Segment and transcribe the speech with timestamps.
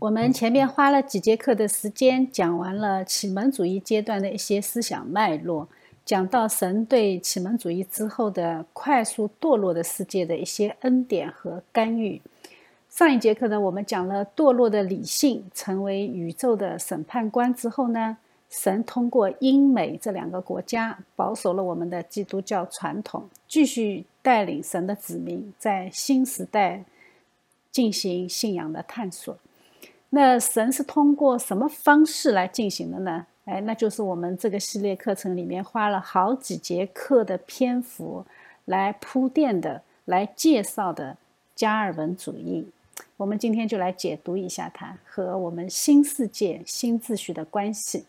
[0.00, 5.68] 我们前面花了几节课的时间，讲完了启蒙主义阶段的一些思想脉络，
[6.04, 12.20] 讲到神对启蒙主义之后的快速堕落的世界的一些恩典和干预。
[12.90, 18.18] 上一节课呢，我们讲了堕落的理性成为宇宙的审判官之后呢，
[18.50, 26.84] 神通过英美这两个国家保守了我们的基督教传统，继续带领神的子民在新时代
[27.70, 29.38] 进行信仰的探索。
[30.14, 33.26] 那神是通过什么方式来进行的呢？
[33.46, 38.24] 哎，那就是我们这个系列课程里面花了好几节课的篇幅
[38.66, 41.16] 来铺垫的、来介绍的
[41.56, 42.70] 加尔文主义。
[43.16, 48.06] 我们今天就来解读一下它和我们新世界新秩序的关系。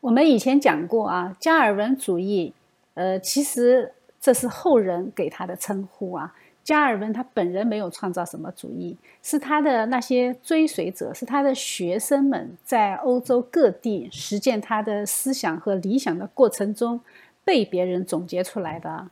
[0.00, 2.52] 我们以前讲过啊，加尔文主义，
[2.94, 6.34] 呃，其实这是后人给他的称呼啊。
[6.64, 17.00] 加尔文他本人没有创造什么主义，是他的那些追随者，是他的学生们在欧洲各地实践他的思想和理想的过程中
[17.44, 19.08] 被别人总结出来的。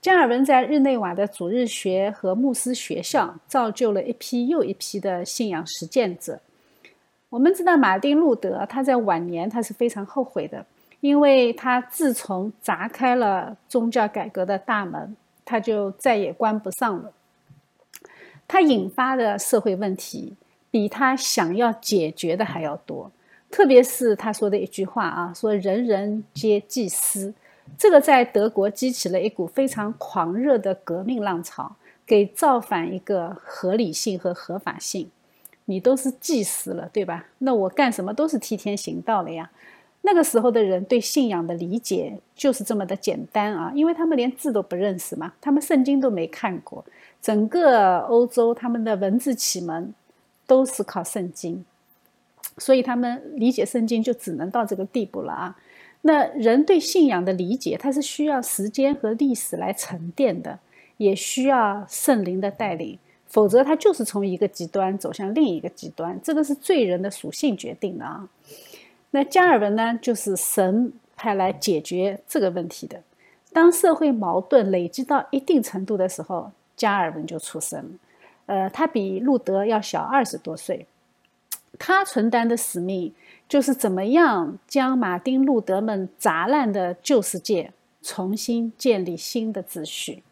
[0.00, 6.40] 加尔文在日内瓦的主日学和牧师学校造就了一批又一批的信仰实践者。
[7.28, 10.64] 我们知道，马丁路德他在晚年他是非常后悔的，
[11.00, 15.16] 因为他自从砸开了宗教改革的大门。
[15.46, 17.10] 他就再也关不上了。
[18.46, 20.34] 他引发的社会问题
[20.70, 23.10] 比他想要解决的还要多，
[23.50, 27.32] 特别是他说的一句话啊，说“人人皆祭司”，
[27.78, 31.74] 这个在德国激起了一股非常狂热的革命浪潮，
[32.04, 35.10] 给造反一个合理性和合法性。
[35.68, 37.26] 你都是祭司了，对吧？
[37.38, 39.50] 那我干什么都是替天行道了呀。
[40.06, 46.84] 那个时候的人对信仰的理解就是这么的简单啊，因为他们连字都不认识嘛，他们圣经都没看过，
[47.20, 49.92] 整个欧洲他们的文字启蒙
[50.46, 51.64] 都是靠圣经，
[52.56, 55.58] 所以他们理解圣经就只能到这个地步了啊。
[56.02, 60.60] 那人对信仰的理解，它是需要时间和历史来沉淀的，
[60.98, 62.96] 也需要圣灵的带领，
[63.26, 68.28] 否则他就是从一个极端走向另一个极端，这个是罪人的属性决定的啊。
[69.12, 73.02] 那加尔文呢，就是神派来解决这个问题的。
[73.52, 77.90] 当社会矛盾累积到一定程度的时候，加尔文就出生了。
[78.44, 80.86] 呃，他比路德要小二十多岁。
[81.78, 83.14] 他承担的使命
[83.48, 90.22] 就是怎么样将马丁路德们砸烂的旧世界重新建立新的秩序。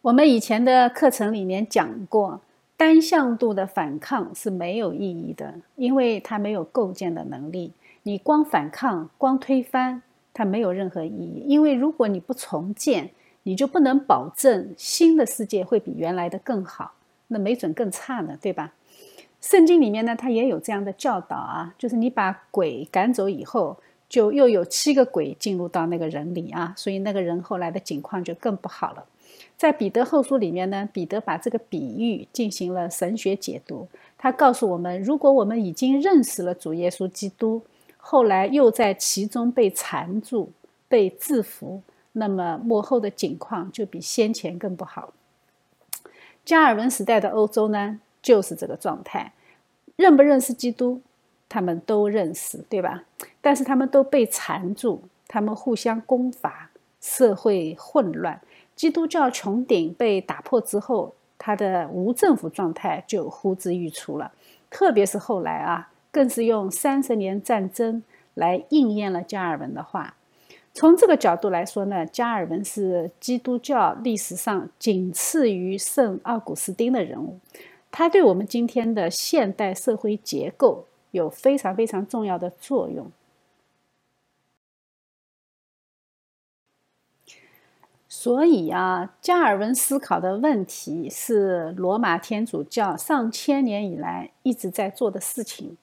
[0.00, 2.40] 我们以前的课程里面讲过。
[2.76, 7.72] 单向度的反抗是没有意义的，因为它没有构建的能力。
[8.02, 10.02] 你光反抗、光推翻，
[10.34, 11.42] 它没有任何意义。
[11.46, 13.10] 因为如果你不重建，
[13.44, 16.92] 你就不能保证新的世界会比原来的更好，
[17.28, 18.74] 那没准更差呢，对吧？
[19.40, 23.76] 圣经里面呢，它也有这样的教导啊，就是你把鬼赶走以后，
[24.08, 29.04] 就又有七个鬼进入到那个人里啊，所以那个人后来的境况就更不好了。
[29.56, 33.88] 在彼得后书里面呢，彼得把这个比喻进行了神学解读。
[34.18, 37.62] 他告诉我们，如果我们已经认识了主耶稣基督，
[37.96, 40.52] 后来又在其中被缠住、
[40.88, 45.12] 被制服，那么幕后的景况就比先前更不好。
[46.44, 49.32] 加尔文时代的欧洲呢，就是这个状态。
[49.96, 51.00] 认不认识基督，
[51.48, 53.04] 他们都认识，对吧？
[53.40, 58.38] 但是他们都被缠住，他们互相攻伐，社会混乱。
[58.76, 64.30] 基督教穹顶被打破之后，它的无政府状态就呼之欲出了。
[64.70, 68.02] 特别是后来啊，更是用三十年战争
[68.34, 70.14] 来应验了加尔文的话。
[70.74, 77.38] 从这个角度来说呢，加尔文是基督教历史上仅次于圣奥古斯丁的人物。
[77.90, 83.10] 他对我们今天的现代社会结构有非常非常重要的作用。
[88.26, 95.76] 所以啊，加尔文思考的问题是罗马天主教上千年以来一直在做的事情，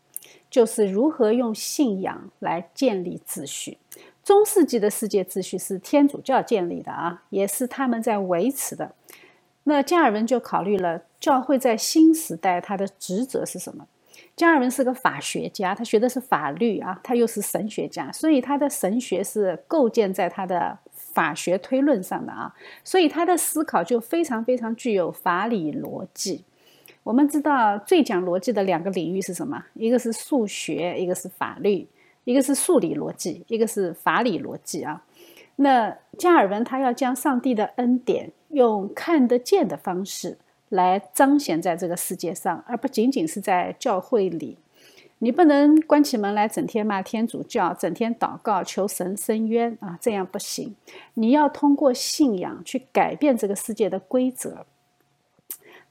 [0.50, 3.78] 就是如何用信仰来建立秩序。
[4.26, 8.92] 中世纪的世界秩序是天主教建立的啊，也是他们在维持的。
[9.64, 13.88] 那加尔文就考虑了教会在新时代他的职责是什么？
[14.36, 20.78] 加尔文是个法学家，他学的是法律啊，他又是神学家，所以他的神学是构建在他的。
[21.14, 26.44] 法学推论上的啊，所以他的思考就非常非常具有法理逻辑。
[27.04, 29.62] 我们知道最讲逻辑的两个领域是什么？
[29.74, 31.86] 一个是数学，一个是法律；
[32.24, 35.04] 一个是数理逻辑，一个是法理逻辑啊。
[35.58, 40.38] 那加尔文他要将上帝的恩典用看得见的方式
[40.70, 44.58] 来彰显在这个世界上，而不仅仅是在教会里。
[45.24, 50.76] 你不能关起门来整天骂天主教，整天祷告求神伸冤啊，这样不行。
[51.14, 54.66] 你要通过信仰去改变这个世界的规则。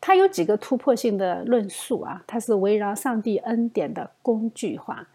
[0.02, 5.08] 他有几个突破性的论述啊，他是围绕上帝恩典的工具化。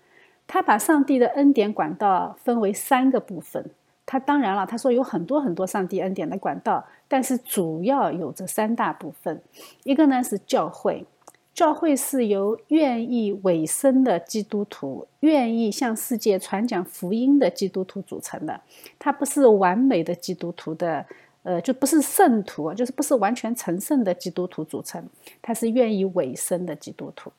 [0.48, 3.70] 他把上帝的恩典管道分为三个部分。
[4.08, 9.40] 他当然了，他说有很多很多上帝恩典的管道，但是主要有这三大部分。
[9.84, 11.06] 一个呢是教会。
[11.58, 18.62] 教会是由愿意委身的基督徒，愿意向世界传讲福音的基督徒组成的。
[19.00, 21.04] 它不是完美的基督徒的，
[21.42, 25.04] 呃，就不是圣徒，就是不是完全成圣的基督徒组成。
[25.42, 27.32] 它是愿意委身的基督徒。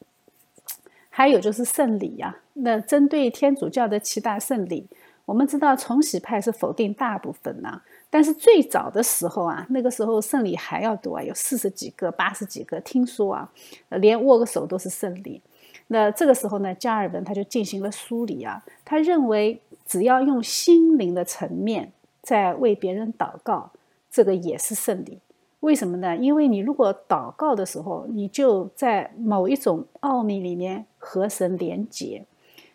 [1.10, 4.88] 还有就是圣礼呀，那针对天主教的七大圣礼，
[5.26, 7.82] 我们知道重洗派是否定大部分呢？
[8.10, 12.80] 但是最早的时候啊，那个时候圣礼还要多啊，有四十几个、八十几个。
[12.80, 13.52] 听说啊，
[13.90, 15.42] 连握个手都是圣礼。
[15.88, 23.72] 那这个时候呢，加尔文他就进行了梳理啊，他认为只要用心灵的层面在为别人祷告，
[24.10, 25.18] 这个也是圣礼。
[25.60, 26.16] 为什么呢？
[26.16, 32.24] 因为你如果祷告的时候，你就在某一种奥秘里面和神连结，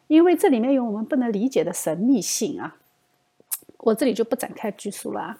[0.08, 2.76] 因为这里面有我们不能理解的神秘性啊。
[3.84, 5.38] 我这里就不展开叙述了啊，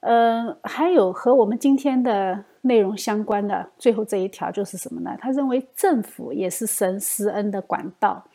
[0.00, 5.16] 呃，还有和我们今天的内容相关的最后这一条就是什么呢？
[5.18, 8.26] 他认为政府也是神施恩的管道。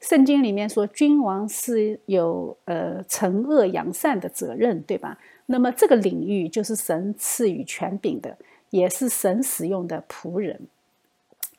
[0.00, 5.18] 圣经里面说，君王是有呃惩恶扬善的责任，对吧？
[5.44, 8.38] 那么这个领域就是神赐予权柄的，
[8.70, 10.58] 也是神使用的仆人。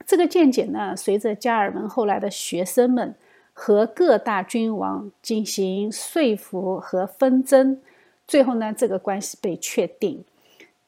[0.07, 3.13] 这个见解呢，随着加尔文后来的学生们。
[3.53, 7.80] 和各大君王进行说服和纷争，
[8.27, 10.24] 最后呢，这个关系被确定。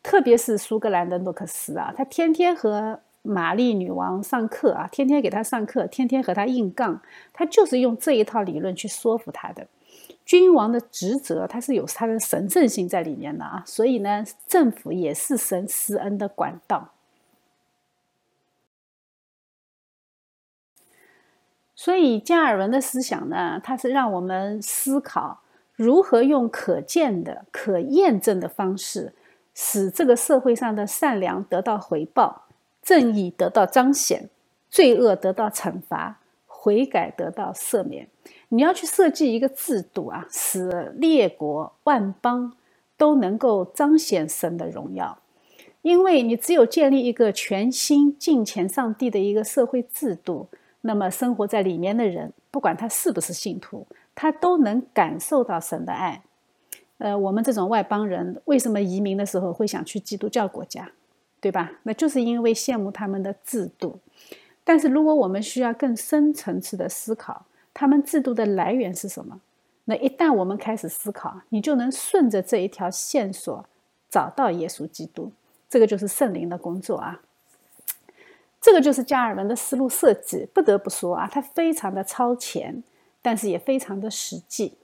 [0.02, 7.02] 特别是苏格兰的诺克斯啊，他天天和玛丽女王上课啊，天天给她上课，天天和她硬杠，
[7.32, 9.68] 他就是用这一套理论去说服她的。
[10.26, 16.93] 君王的职责，他是有他的神圣性在里面的啊，所以呢，政府也是神施恩的管道。
[21.84, 25.42] 所以加尔文的思想呢，他是让我们思考
[25.76, 29.14] 如何用可见的、可验证的方式，
[29.54, 32.44] 使这个社会上的善良得到回报，
[32.82, 34.30] 正义得到彰显，
[34.70, 38.08] 罪恶得到惩罚，悔改得到赦免。
[38.48, 42.54] 你要去设计一个制度啊，使列国万邦
[42.96, 45.18] 都能够彰显神的荣耀，
[45.82, 50.48] 因为你只有建立一个全新敬虔上帝的一个社会制度。
[50.86, 56.22] 那么生活在里面的人，不管他是不是信徒，他都能感受到神的爱。
[56.98, 60.92] 呃，我们这种外邦人为什么移民的时候会想去基督教国家，
[61.40, 61.72] 对吧？
[61.84, 64.00] 那就是因为羡慕他们的制度。
[64.64, 69.42] 但是如果我们需要更深层次的思考，他们制度的来源是什么？
[69.86, 73.66] 那一旦我们开始思考，你就能顺着这一条线索
[74.10, 75.32] 找到耶稣基督。
[75.70, 77.22] 这个就是圣灵的工作啊。
[78.64, 82.82] 这个就是加尔文的思路设计，不得不说啊，他非常的超前，
[83.22, 84.78] 但是也非常的实际。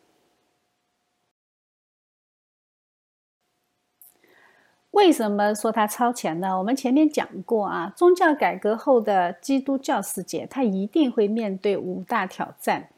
[4.92, 6.58] 为什么说他超前呢？
[6.58, 12.90] 我们前面讲过啊，宗教改革后的基督教世界，他一定会面对五大挑战。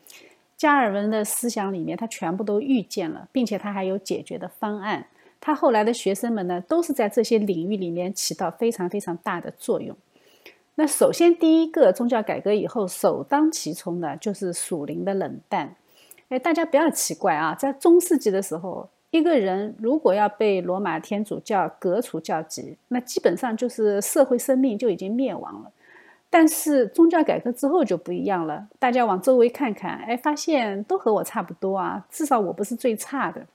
[0.57, 5.05] 加尔文的思想里面，他全部都预见了，并且他还有解决的方案。
[5.39, 9.95] 他后来的学生们呢，都是在这些领域里面起到非常非常大的作用。
[10.81, 15.75] 那首先，第一个宗教改革以后首当其冲的就是属灵的冷淡。
[16.29, 25.71] 哎，大家不要奇怪啊，在中世纪的时候，一个人如果要被罗马天主教革除教籍，那基本上就是社会生命就已经灭亡了。
[26.31, 33.45] 但是宗教改革之后就不一样了，大家往周围看看，哎，发现都和我差不多啊，至少我不是最差的。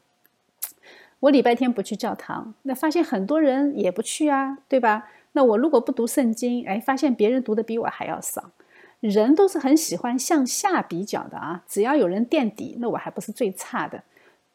[1.18, 5.09] 我礼拜天不去教堂，那发现很多人也不去啊，对吧？
[5.37, 8.52] 那我如果不读圣经，哎，发现别人读的比我还要少。
[9.00, 14.02] 人都是很喜欢向下比较的啊，只要有人垫底，那我还不是最差的。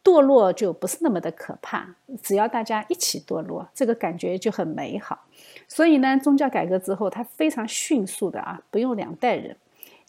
[0.04, 5.20] 堕落就不是那么的可怕，只要大家一起堕落，这个感觉就很美好。
[5.68, 9.56] 所以呢，宗教改革之后，它非常迅速的啊，不用两代人，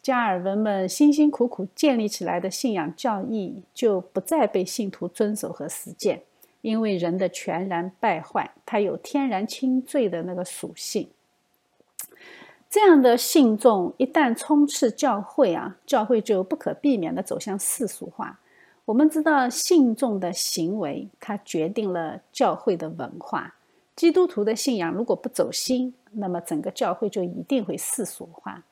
[0.01, 6.23] 加尔文们辛辛苦苦建立起来的信仰教义就不再被信徒遵守和实践。
[6.63, 11.11] 因为人的全然败坏，他有天然轻罪的那个属性。
[12.71, 18.41] 这样的信众一旦充斥教会啊，教会就不可避免的走向世俗化。
[18.87, 23.55] 我们知道，信众的行为，它决定了教会的文化。
[23.95, 28.65] 基督徒的信仰如果不走心，那么整个教会就一定会世俗化。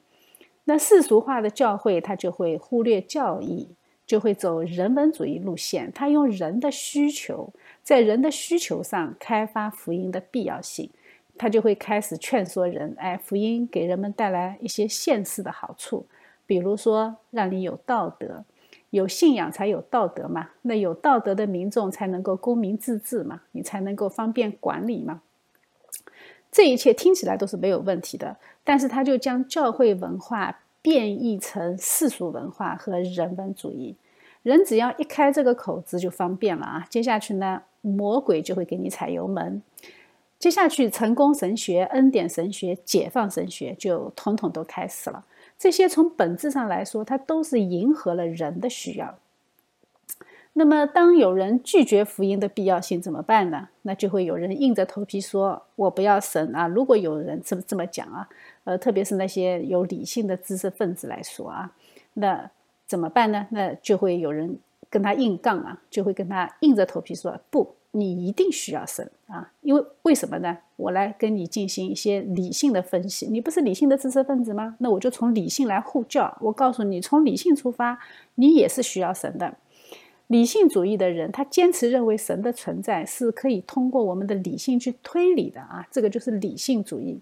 [0.65, 3.69] 那世俗化的教会，它就会忽略教义，
[4.11, 5.93] 就会走人文主义路线。
[5.93, 10.91] 他用人的需求，在人的需求上开发福音的必要性，
[11.39, 16.07] 他就会开始劝说人：哎，福音给人们带来一些现实的好处，
[16.45, 18.45] 比如说让你有道德。
[18.91, 20.49] 有信仰才有道德嘛？
[20.63, 23.43] 那有道德的民众才能够公民自治嘛？
[23.53, 25.23] 你才能够方便管理嘛？
[26.51, 33.97] 这一切听起来都是没有问题的，但是他就将教会文化变异成世俗文化和人文主义。
[34.43, 36.87] 人只要一开这个口子就方便了啊！
[36.89, 39.63] 接下去呢，魔鬼就会给你踩油门。
[40.39, 45.27] 接下去，成功神学、恩典神学、解放神学就统统都开始了。
[45.59, 49.19] 这些从本质上来说，它都是迎合了人的需要。
[50.55, 53.69] 那么，当有人拒绝福音的必要性怎么办呢？
[53.83, 58.29] 那就会有人硬着头皮说：“我不要神啊！”如果有人这么这么讲啊，
[58.65, 61.73] 呃，特别是那些有理性的知识分子来说啊，
[62.15, 62.51] 那
[62.87, 63.47] 怎么办呢？
[63.51, 64.59] 那就会有人
[64.91, 70.57] 跟他硬杠啊，就会跟他硬着头皮说：“不。”你一定需要神啊，因为为什么呢？
[70.77, 73.27] 我来跟你进行一些理性的分析。
[73.27, 74.77] 你不是理性的知识分子吗？
[74.79, 76.39] 那我就从理性来护教。
[76.41, 77.99] 我告诉你，从理性出发，
[78.37, 79.57] 你也是需要神的。
[80.31, 87.19] 理性主义的人，他坚持认为神的存在是可以通过我们的理性去推理的啊，这个就是理性主义。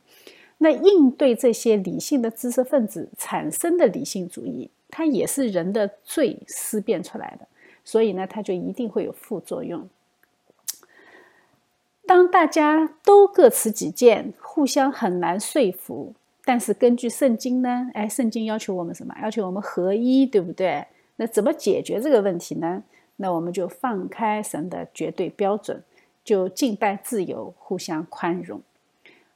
[0.58, 7.48] 那应对这些理性的知识分子产生的理性主义，它也是人的罪思辨出来的，
[7.82, 9.88] 所以呢，它就一定会有副作用。
[12.06, 16.12] 当大家都各持己见，互相很难说服。
[16.44, 17.90] 但是根据圣经呢？
[17.94, 19.14] 哎，圣经要求我们什么？
[19.22, 20.86] 要求我们合一，对不对？
[21.16, 22.84] 那怎么解决这个问题呢？
[23.18, 25.82] 那我们就放开神的绝对标准，
[26.25, 28.60] 就敬拜自由，互相宽容。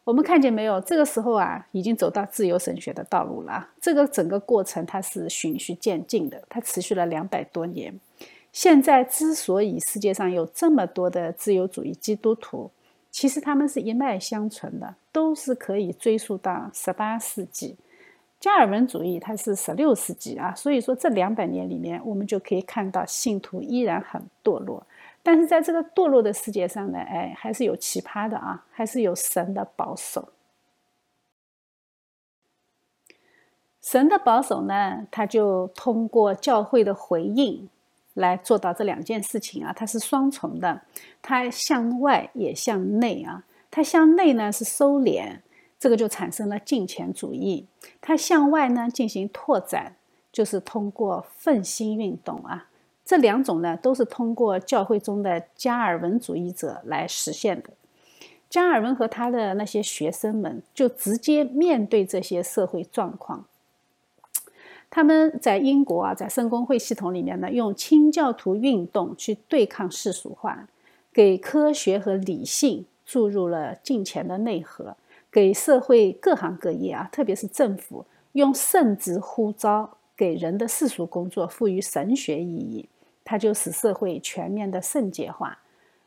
[0.04, 0.80] 我们看见没有？
[0.80, 3.68] 这个时候啊，已经走到自由神学的道路了。
[3.80, 8.00] 这个整个过程它是循序渐进的，它持续了两百多年。
[8.52, 12.70] 现在之所以世界上有这么多的自由主义基督徒，
[13.10, 17.76] 其实他们是一脉相承的，都是可以追溯到十八世纪。
[18.42, 24.84] 加尔文主义它是十六世纪啊，所以说这两百年里面，我们就可以看到信徒依然很堕落。
[25.22, 30.30] 但是在这个堕落的世界上呢，哎，还是有奇葩的啊，还是有神的保守。
[33.80, 37.68] 神的保守呢，他就通过教会的回应。
[38.14, 40.82] 来做到这两件事情啊，它是双重的，
[41.22, 43.42] 它向外也向内啊。
[43.70, 45.38] 它向内呢是收敛，
[45.82, 47.64] 这个就产生了金钱主义；
[48.00, 49.96] 它向外呢进行拓展，
[50.30, 52.68] 就是通过奋心运动啊。
[53.04, 57.70] 这两种呢都是通过教会中的加尔文主义者来实现的。
[58.48, 63.44] 加尔文和他的那些学生们就直接面对这些社会状况。
[64.88, 70.68] 他们在英国啊，在圣公会系统里面呢，用清教徒运动去对抗世俗化，
[71.12, 74.96] 给科学和理性注入了金钱的内核，
[75.32, 82.86] 给社会各行各业啊，特别是政府，用圣职呼召给人的世俗工作赋予神学意义，
[83.24, 85.60] 它就使社会全面的圣洁化，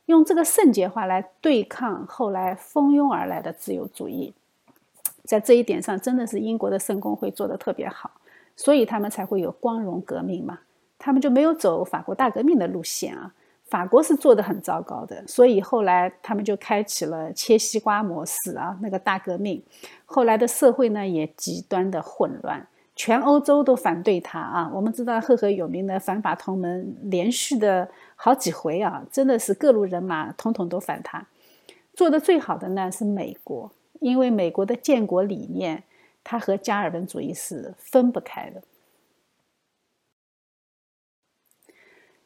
[0.06, 4.32] 用这个圣洁化来对抗后来蜂拥而来的自由主义，
[5.24, 8.12] 在这一点上，真的是英国的圣公会做得特别好。
[8.56, 10.60] 所以他们才会有光荣革命嘛，
[10.98, 13.34] 他们就没有走法国大革命的路线啊。
[13.66, 19.62] 法国是做的很糟糕的，所以后来他们就开启了切西瓜模式啊，那个大革命。
[20.06, 24.72] 后来的社会呢也极端的混乱，全欧洲都反对他啊。
[24.74, 31.26] 我们知道赫赫有名的反法同盟，连续的好几回啊，真的是各路人马统统都反他。
[31.94, 35.84] 做的最好的呢是美国，因为美国的建国理念。
[36.28, 38.60] 它和加尔文主义是分不开的。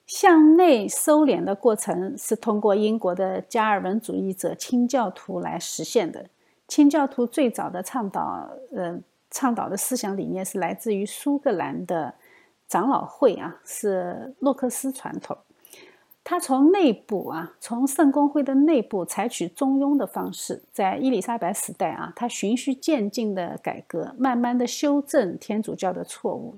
[0.10, 6.26] 向内收敛的过程是通过英国的加尔文主义者清教徒来实现的。
[6.68, 9.00] 清教徒最早的倡导，呃，
[9.30, 12.16] 倡导的思想理念是来自于苏格兰的
[12.68, 15.38] 长老会啊，是洛克斯传统。
[16.24, 26.58] 他从内部啊，从圣公会的内部采取中庸的方式，在伊丽莎白时代啊，他循序渐进的改革，慢慢的修正天主教的错误。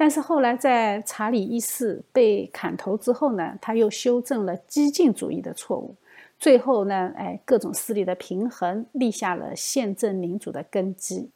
[0.00, 5.94] 但是后来在查理一世被砍头之后呢，他又修正了激进主义的错误。
[6.38, 11.28] 最后呢，哎，各种势力的平衡，立下了宪政民主的根基。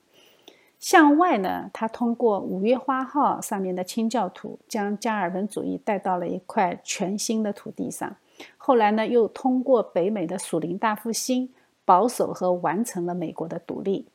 [0.79, 8.17] 向外呢，他通过五月花号上面的清教徒，将加尔文主义带到了一块全新的土地上。
[8.57, 11.53] 后来呢，又通过北美的属灵大复兴，
[11.85, 14.07] 保守和完成了美国的独立。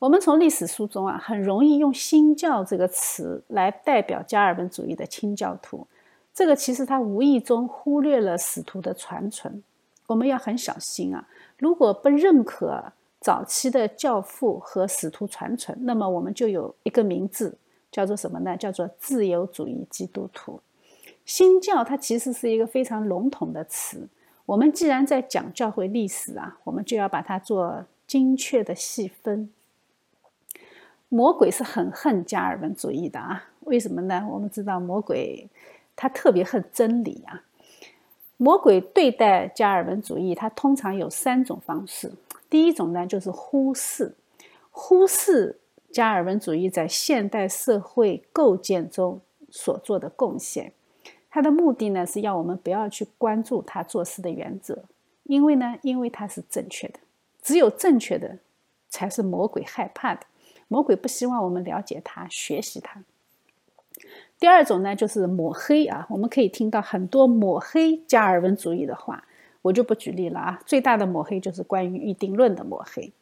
[0.00, 5.86] 我们从历史书中啊，很容易用新教这个词来代表加尔文主义的清教徒。
[6.34, 9.62] 这个其实他无意中忽略了使徒的传承。
[10.06, 11.28] 我们要很小心啊！
[11.56, 12.92] 如果不认可。
[13.22, 17.58] 早期的教父和使徒传承，那么我们就有一个名字，
[17.92, 18.56] 叫做什么呢？
[18.56, 20.58] 叫做自由主义基督徒。
[21.26, 24.08] 新教它其实是一个非常笼统的词。
[24.46, 29.50] 我们既然在讲教会历史啊，我们就要把它做精确的细分。
[31.10, 34.26] 魔鬼是很恨加尔文主义的啊，为什么呢？
[34.30, 35.48] 我们知道魔鬼
[35.96, 37.42] 他特别恨真理啊。
[38.36, 42.12] 魔鬼对待加尔文主义，他通常有三种方式。
[42.48, 44.14] 第一种呢，就是忽视，
[44.70, 45.58] 忽视
[45.90, 50.72] 加尔文主义在现代社会构建中所做的贡献。
[51.28, 54.84] 他的目的呢，是要我们不要去关注他做事的原则，
[55.24, 57.00] 因为呢，因为他是正确的，
[57.42, 58.38] 只有正确的
[58.88, 60.22] 才是魔鬼害怕的。
[60.70, 63.02] 魔鬼不希望我们了解他、学习他。
[64.38, 69.24] 第二种呢，就是抹黑啊，我们可以听到很多抹黑加尔文主义的话。
[69.62, 73.12] 我就不举例了啊，最大的抹黑就是关于预定论的抹黑。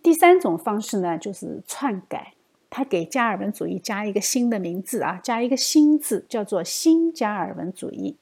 [0.00, 2.34] 第三种方式呢，就是篡改，
[2.70, 8.16] 他给加尔文主义加一个新的名字啊，加一个新字，叫做新加尔文主义。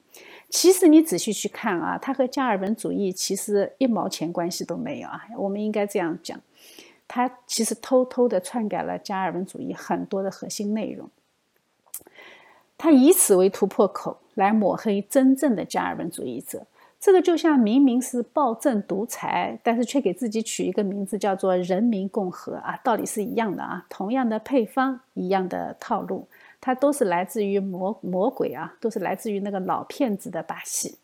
[0.48, 5.26] 其实你仔细去看啊，它和加尔文主义其实一毛钱关系都没有啊。
[5.36, 6.40] 我们应该这样讲，
[7.06, 11.08] 他其实偷偷的篡改了加尔文主义很多的核心内容，
[12.76, 16.66] 他以此为突破口来抹黑真正的加尔文主义者。
[16.98, 26.26] 这个就像明明是暴政独裁，但是却给自己取一个名字叫做人民共和啊，道理是一样的啊，同样的配方，一样的套路，
[26.62, 30.96] 它都是来自于魔魔鬼啊，都是来自于那个老骗子的把戏。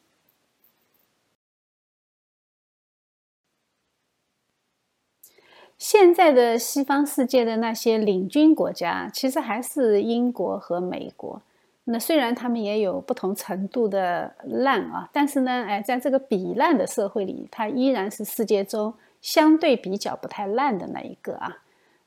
[5.80, 11.40] 现在的西方世界的那些领军国家，其实还是英国和美国。
[11.84, 21.56] 那虽然他们也有不同程度的烂啊，但是呢，哎，在这个比烂的社会里，它依然是世界中相对比较不太烂的那一个啊。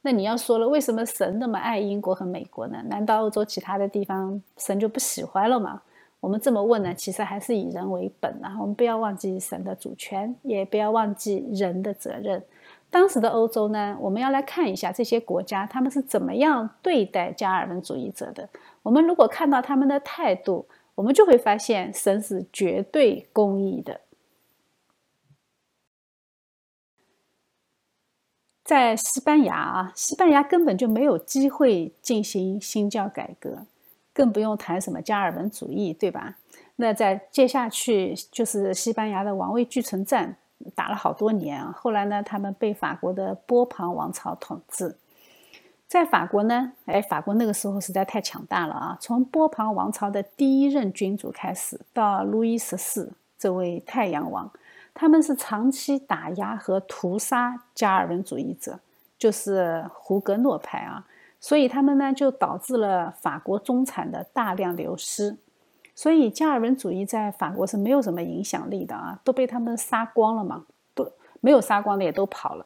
[0.03, 2.77] 那你要说了，为什么神那么爱英国和美国呢？
[2.85, 5.81] 难道欧洲其他的地方神就不喜欢了吗？
[6.19, 8.55] 我们这么问呢，其实还是以人为本啊。
[8.61, 12.43] 我们不要忘记神的主权，也不要忘记人的责任。
[12.93, 18.47] 当时的欧洲呢，我们要来看一下这些国家他们是怎么样对待加尔文主义者的。
[18.83, 24.01] 我们如果看到他们的态度，我们就会发现神是绝对公义的。
[28.63, 33.65] 在西班牙啊，西班牙根本就没有机会进行新教改革，
[34.13, 36.37] 更不用谈什么加尔文主义，对吧？
[36.75, 40.37] 那在接下去就是西班牙的王位继承战。
[40.75, 44.95] 打了好多年啊，后来呢，他们被法国的波旁王朝统治。
[45.87, 48.97] 在法国呢，哎，法国那个时候实在太强大了啊！
[48.99, 54.51] 从波旁王朝的第一任君主开始，到路易十四这位太阳王，
[54.95, 58.79] 他们是长期打压和屠杀加尔文主义者，
[59.19, 61.05] 就是胡格诺派啊。
[61.39, 65.37] 所以他们呢，就导致了法国中产的大量流失。
[65.95, 72.65] 所以加尔文主义在法国是没有什么影响力的啊，都被他们杀光了嘛，都没有杀光的也都跑了。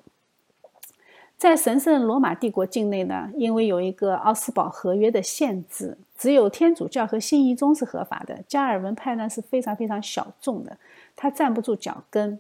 [1.38, 10.78] 在神圣罗马帝国境内呢，因为有一个奥斯堡合约的限制，只有天主教和新义宗是合法的，加尔文派呢是非常非常小众的，
[11.16, 12.40] 他站不住脚跟，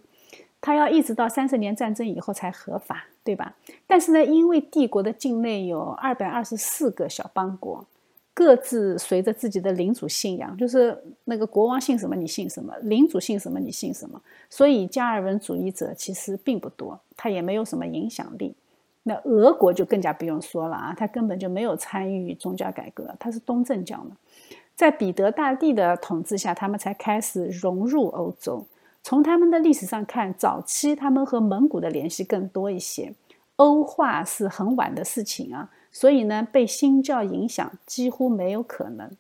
[0.60, 3.54] 他要一直到三十年战争以后才合法，对吧？
[3.86, 7.86] 但是呢，因为帝国的境内有二百二十四个小邦国。
[8.38, 14.22] 各自随着自己的领主信仰，就是那个国王信什么你信什么，领主信什么你信什么。
[14.48, 18.54] 所以加尔文主义者其实并不多，他也没有什么影响力。
[19.02, 24.16] 那俄国就更加不用说了啊，他根本就没有参与宗教改革，他是东正教嘛。
[24.76, 28.64] 在彼得大帝的统治下，他们才开始融入欧洲。
[29.02, 33.12] 从他们的历史上看，早期他们和蒙古的联系更多一些，
[33.56, 35.72] 欧化是很晚的事情啊。
[35.92, 39.12] 所以呢，被新教影响几乎没有可能。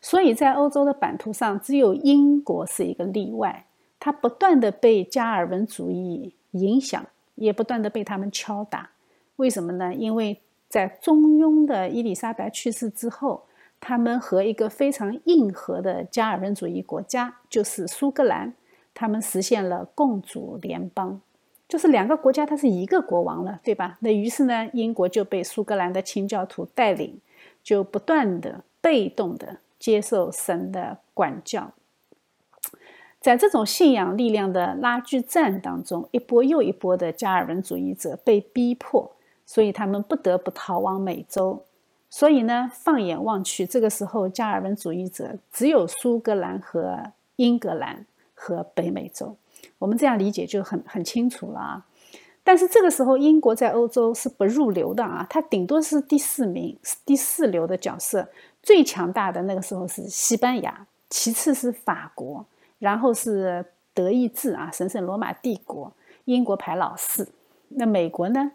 [0.00, 3.64] 所以在欧洲的版图上，只有英国是一个例外。
[4.00, 8.90] 它不断的被加尔文主义影响，也不断的被他们敲打。
[9.36, 9.92] 为什么呢？
[9.92, 13.42] 因为在中庸的伊丽莎白去世之后，
[13.80, 18.54] 他们和一个非常硬核的加尔文主义国家，就是苏格兰，
[18.94, 21.20] 他们实现了共主联邦。
[21.68, 23.98] 就是两个国家它是一个国王了，对吧？
[24.00, 27.20] 那于是呢，英国就被苏格兰的清教徒带领，
[27.62, 31.72] 就不断的被动的接受神的管教。
[33.20, 39.12] 在这种信仰力量的拉锯战当中，一波又一波的加尔文主义者被逼迫，
[39.44, 41.64] 所以他们不得不逃往美洲。
[42.08, 49.36] 所以呢，放眼望去，这个时候加尔文主义者只有苏格兰和英格兰和北美洲。
[49.78, 51.86] 我们这样理解就很很清楚了啊。
[52.44, 58.28] 但是这个时候，英国在欧洲是不入流的啊，它顶多是第四名、第四流的角色。
[58.62, 62.44] 最强大的那个时候是西班牙，其次是法国。
[62.78, 65.92] 然后是德意志啊，神圣罗马帝国，
[66.26, 67.28] 英国排老四。
[67.70, 68.52] 那美国呢？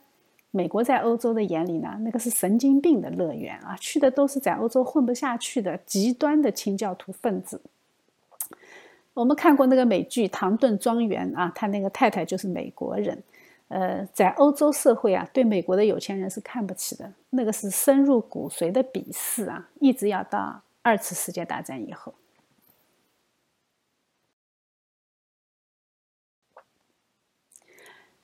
[0.50, 7.60] 美国在欧洲的眼里呢，那个是神经病的乐园啊，去的都是在欧洲混不下去的极端的清教徒分子。
[9.14, 13.24] 我们看过那个美剧《唐顿庄园》啊，他那个太太就是美国人。
[13.70, 22.14] 呃，在欧洲社会啊，对美国的有钱人是看不起的，那个是深入骨髓的鄙视啊，一直要到二次世界大战以后。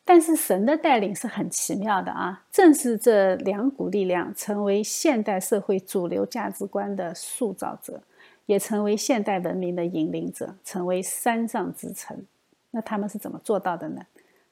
[0.05, 2.43] 但是神的带领是很奇妙的啊！
[2.51, 8.01] 正是这两股力量成为现代社会主流价值观的塑造者，
[8.49, 12.25] 也成为现代文明的引领者，成为山上之城。
[12.71, 14.01] 那他们是怎么做到的呢？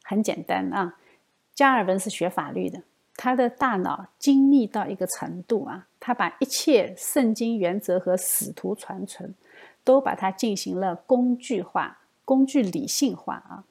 [0.04, 1.00] 很简单啊！
[1.56, 2.84] 加尔文是学法律的，
[3.16, 9.34] 他的大脑精密到一个程度啊，他把一切圣经原则和使徒传承
[9.84, 13.64] 都把它进行了工具化、工具理性化啊。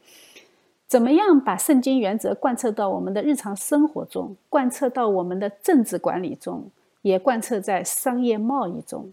[0.89, 6.69] 怎么样把圣经原则贯彻到我们的日常生活中，贯彻到我们的政治管理中，
[7.03, 9.12] 也贯彻在商业贸易中？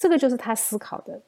[0.00, 1.20] 这个就是他思考的。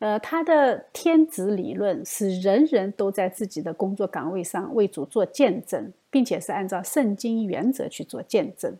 [0.00, 8.76] 呃，他的天职理论是人人都在自己的工作岗位上为主做见证，并且是按照圣经原则去做见证。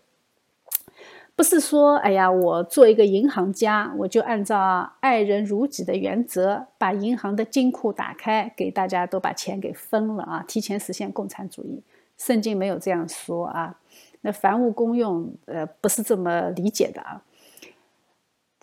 [1.37, 11.83] 不是说，哎呀，我做一个银行家，我就按照爱人如己的原则，把银行的金库打开，给大家都把钱给分了啊，提前实现共产主义。
[12.17, 13.79] 圣经没有这样说啊。
[14.23, 17.23] 那凡物公用，呃，不是这么理解的啊。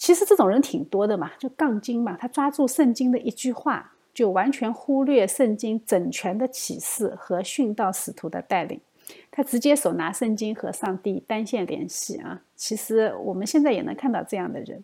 [0.02, 8.82] 其实这种人挺多的嘛，就杠精嘛，他抓住圣经的一句话，就完全忽略圣经整全的启示和殉道使徒的带领。
[9.30, 12.42] 他直接手拿圣经和上帝单线联系啊！
[12.56, 14.84] 其实我们现在也能看到这样的人，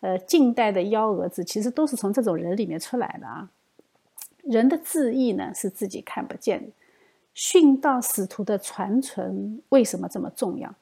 [0.00, 3.50] 呃，近代的幺蛾子其实都是从这种人里面出来的啊。
[4.44, 6.72] 人的自义呢是自己看不见，
[7.36, 10.74] 殉道使徒的传承为什么这么重要？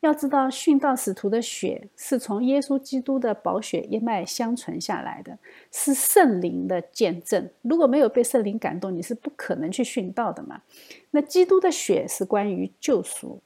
[0.00, 5.38] 要知道，殉道使徒的血是从耶稣基督的宝血一脉相传下来的，
[5.70, 7.48] 是圣灵的见证。
[7.60, 10.62] 如果没有被圣灵感动，你是不可能去殉道的嘛。
[11.10, 13.40] 那基督的血是关于救赎，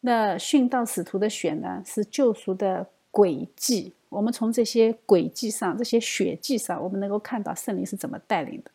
[0.00, 3.92] 那殉道使徒的血呢，是救赎的轨迹。
[4.08, 8.70] 我们从这些轨迹上、这些血迹上，我们能够看到圣灵是怎么带领的。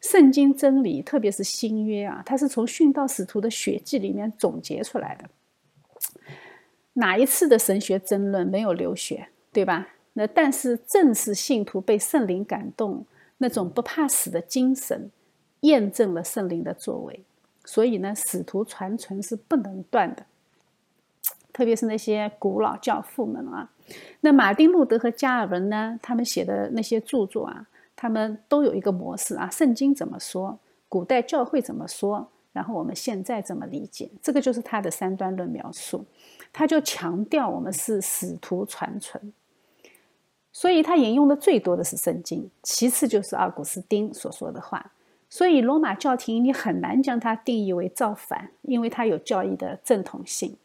[0.00, 5.28] 圣经真理，特别是新约啊，它是从殉道使徒的血迹里面总结出来的。
[6.94, 9.88] 哪一次的神学争论没有流血，对吧？
[10.14, 13.06] 那但是正是信徒被圣灵感动，
[13.38, 15.10] 那种不怕死的精神，
[15.60, 17.24] 验证了圣灵的作为。
[17.64, 20.26] 所以呢，使徒传承是不能断的。
[21.52, 23.70] 特别是那些古老教父们啊，
[24.20, 36.04] 那马丁路德和加尔文呢，他们写的那些著作啊，他们都有一个模式啊：圣经怎么说，古代教会怎么说，然后我们现在怎么理解，这个就是他的三段论描述。
[36.52, 39.32] 他就强调我们是使徒传承，
[40.52, 44.92] 所以他引用的最多的是圣经，其次就是奥古斯丁所说的话。
[45.28, 50.56] 所以罗马教廷你很难将它定义为造反，因为它有教义的正统性。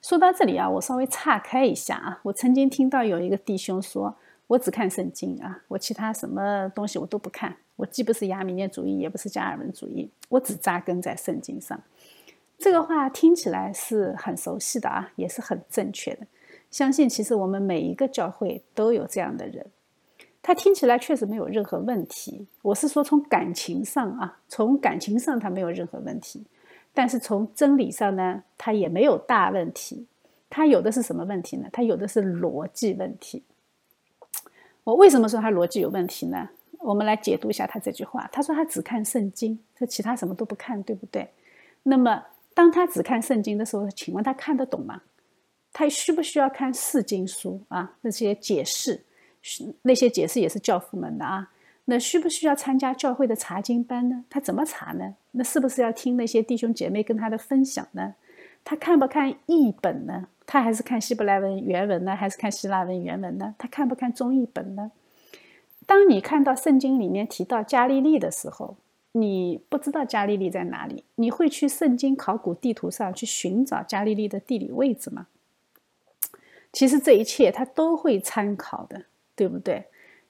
[0.00, 4.16] 说到这里啊，我稍微岔开一下啊，我曾经听到有一个弟兄说
[4.48, 11.78] ：“我只看圣经啊，我其他什么东西我都不看，我既不是亚米念主义，也不是加尔文主义，我只扎根在圣经上。”
[12.60, 16.26] 这个话听起来是很熟悉的啊，也是很正确的。
[16.70, 19.64] 相信其实我们每一个教会都有这样的人，
[20.42, 22.46] 他听起来确实没有任何问题。
[22.60, 26.44] 我是说从感情上啊，从感情上他没有任何问题，
[26.92, 30.06] 但是从真理上呢，他也没有大问题。
[30.50, 31.66] 他有的是什么问题呢？
[31.72, 33.42] 他有的是逻辑问题。
[34.84, 36.50] 我为什么说他逻辑有问题呢？
[36.80, 38.28] 我们来解读一下他这句话。
[38.30, 41.26] 他说他只看圣经，他其他什么都不看，对不对？
[41.84, 42.22] 那么。
[42.60, 45.00] 当他只看圣经的时候，请问他看得懂吗？
[45.72, 47.96] 他需不需要看四经书啊？
[48.02, 49.02] 那些解释，
[49.80, 51.50] 那些解释也是教父们的啊。
[51.86, 54.26] 那需不需要参加教会的查经班呢？
[54.28, 55.14] 他怎么查呢？
[55.30, 58.14] 那是不是要听那些弟兄姐妹跟他的分享呢？
[58.62, 60.28] 他看不看译本呢？
[60.44, 63.54] 他还是看希伯来文原文呢，还是看希腊文原文呢？
[63.56, 64.92] 他看不看中译本呢？
[65.86, 68.76] 当你看到圣经里面提到加利利的时候，
[69.12, 75.26] 你不知道加利利在哪里，你会去圣经考古地图上去寻找加利利的地理位置吗？
[76.72, 79.86] 其实这一切他都会参考的，对不对？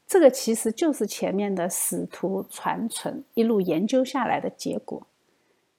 [0.06, 5.06] 这个其实就是前面的使徒传承一路研究下来的结果。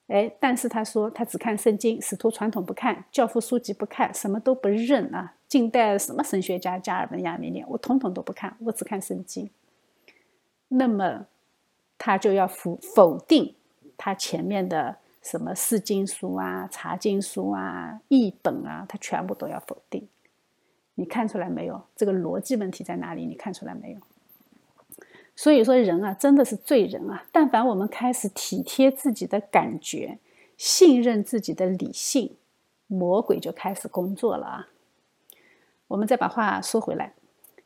[0.07, 5.35] 哎，但是他说他只看圣经，使徒传统不看，教父书籍不看，什么都不认啊！
[5.47, 9.49] 近代什么神学家加尔文、亚米念，我统统都不看，我只看圣经。
[10.67, 11.25] 那么，
[12.03, 13.53] 他就要否否定
[13.95, 20.07] 他前面的什么释经书啊、查经书啊、译本啊，他全部都要否定。
[20.95, 21.79] 你看出来没有？
[21.95, 23.27] 这个逻辑问题在哪里？
[23.27, 23.99] 你看出来没有？
[25.35, 27.23] 所以说，人啊，真的是罪人啊！
[27.31, 30.17] 但凡我们开始体贴自己的感觉，
[30.57, 32.35] 信任自己的理性，
[32.87, 34.69] 魔鬼就开始工作了啊！
[35.89, 37.13] 我们再把话说回来，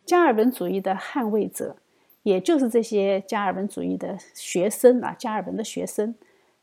[0.05, 1.77] 加尔文主义的捍卫者。
[2.25, 6.15] 也就是这些加尔文主义的学生啊，加尔文的学生，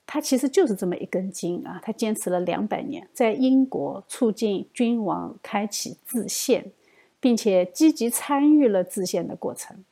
[0.04, 6.72] 他其实就是这么一根筋啊，他坚持了两百年，在英国促进君王开启制宪，
[7.20, 9.84] 并且积极参与了制宪的过程。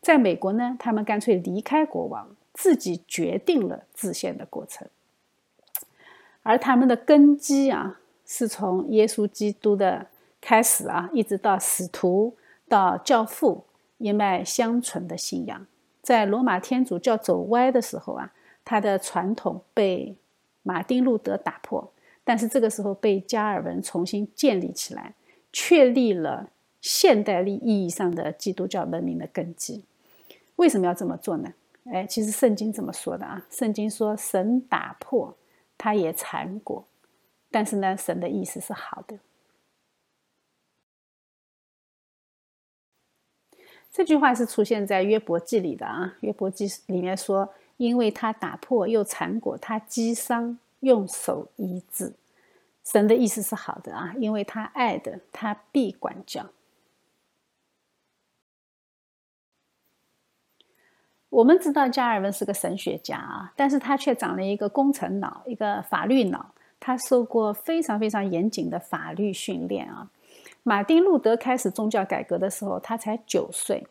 [0.00, 4.88] 在美国呢，他们干脆离开国王，自己决定了制宪的过程。
[6.42, 10.06] 而他们的根基啊，是从耶稣基督的
[10.40, 12.34] 开始啊，一直到使徒，
[12.66, 13.64] 到教父。
[13.98, 15.66] 一脉相承的信仰，
[16.02, 18.32] 在罗马天主教走歪的时候啊，
[18.64, 20.16] 他的传统被
[20.62, 21.92] 马丁路德打破，
[22.24, 25.14] 但是这个时候被加尔文重新建立起来，
[25.52, 29.84] 确立了现代意义上的基督教文明的根基。
[30.56, 31.52] 为什么要这么做呢？
[31.84, 35.34] 哎，其实圣经这么说的啊，圣经说神打破，
[35.78, 36.84] 他也残果，
[37.50, 39.18] 但是呢，神的意思是好的。
[43.98, 52.14] 这句话是出现在约伯记里的啊，约伯记里面说，因为他打破又缠裹，他击伤用手医治，
[52.84, 56.46] 神的意思是好的啊，因为他爱的，他必管教。
[61.30, 70.08] 我们知道加尔文是个神学家啊，但是他却长了一个工程脑，一个法律脑，他受过非常非常严谨的法律训练啊。
[70.68, 73.86] 马丁·路德开始宗教改革的时候，他才九岁。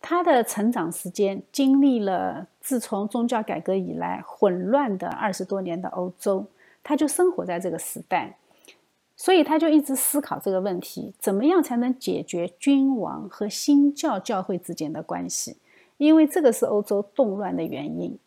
[0.00, 6.46] 他的成长时间经历了自从宗教改革以来混乱的二十多年的欧洲，
[6.82, 8.38] 他就生活在这个时代，
[9.14, 15.58] 所以他就一直思考这个问题：怎么样才能解决君王和新教教会之间的关系？
[15.98, 18.18] 因为这个是欧洲动乱的原因。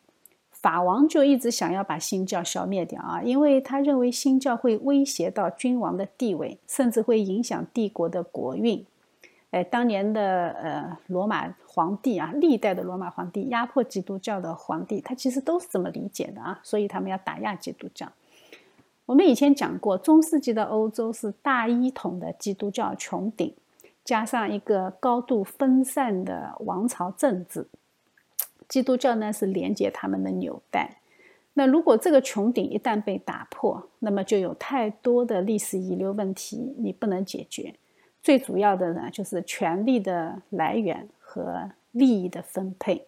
[0.66, 8.84] 法王就一直想要把新教消灭掉啊，因为他认为新教会威胁到君王的地位，甚至会影响帝国的国运。
[9.52, 18.12] 哎，当年的呃罗马皇帝啊，历代的罗马皇帝压迫基督教的皇帝，他其实都是这么理解的啊，所以他们要打压基督教。
[19.06, 23.54] 我们以前讲过，中世纪的欧洲是大一统的基督教穹顶，
[24.04, 27.68] 加上一个高度分散的王朝政治。
[28.68, 30.98] 基督教呢是连接他们的纽带，
[31.54, 37.76] 那如果这个穹顶一旦被打破，那么就有太多的历史遗留问题你不能解决。
[38.22, 43.06] 最主要的呢就是权力的来源和利益的分配。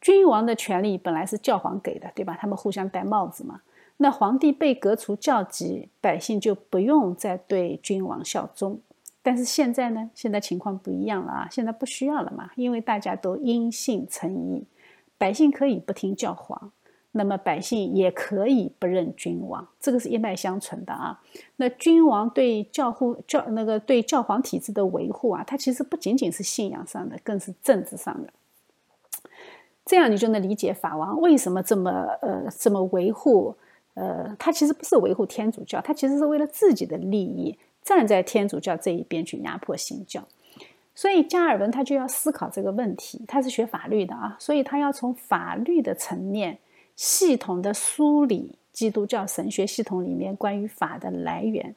[0.00, 2.36] 君王的权力本来是教皇给的，对吧？
[2.40, 3.60] 他们互相戴帽子嘛。
[3.98, 8.80] 那皇帝被革除教籍，百姓就不用再对君王效忠。
[9.24, 10.10] 但是现在呢？
[10.14, 11.48] 现在情况不一样了啊！
[11.48, 14.66] 现在不需要了嘛，因为大家都因信成义，
[15.16, 16.72] 百姓可以不听教皇，
[17.12, 21.20] 那么百姓也可以不认君王，这个是一脉相承的啊。
[21.54, 28.32] 那君王对教护教那个对教皇体制的维护啊，它其实不仅仅是信仰上的，更是政治上的。
[29.84, 31.90] 这样你就能理解法王为什么这么
[32.22, 33.54] 呃这么维护
[33.94, 37.56] 呃，他其实不是维护天主教，他其实是为了自己的利益。
[37.84, 40.26] 站在天主教这一边去压迫新教，
[40.94, 43.24] 所以加尔文他就要思考这个问题。
[43.26, 46.58] 他是学法律的啊，所以他要从法律的层面
[46.94, 51.74] 系统的梳理基督教神学系统里面关于法的来源。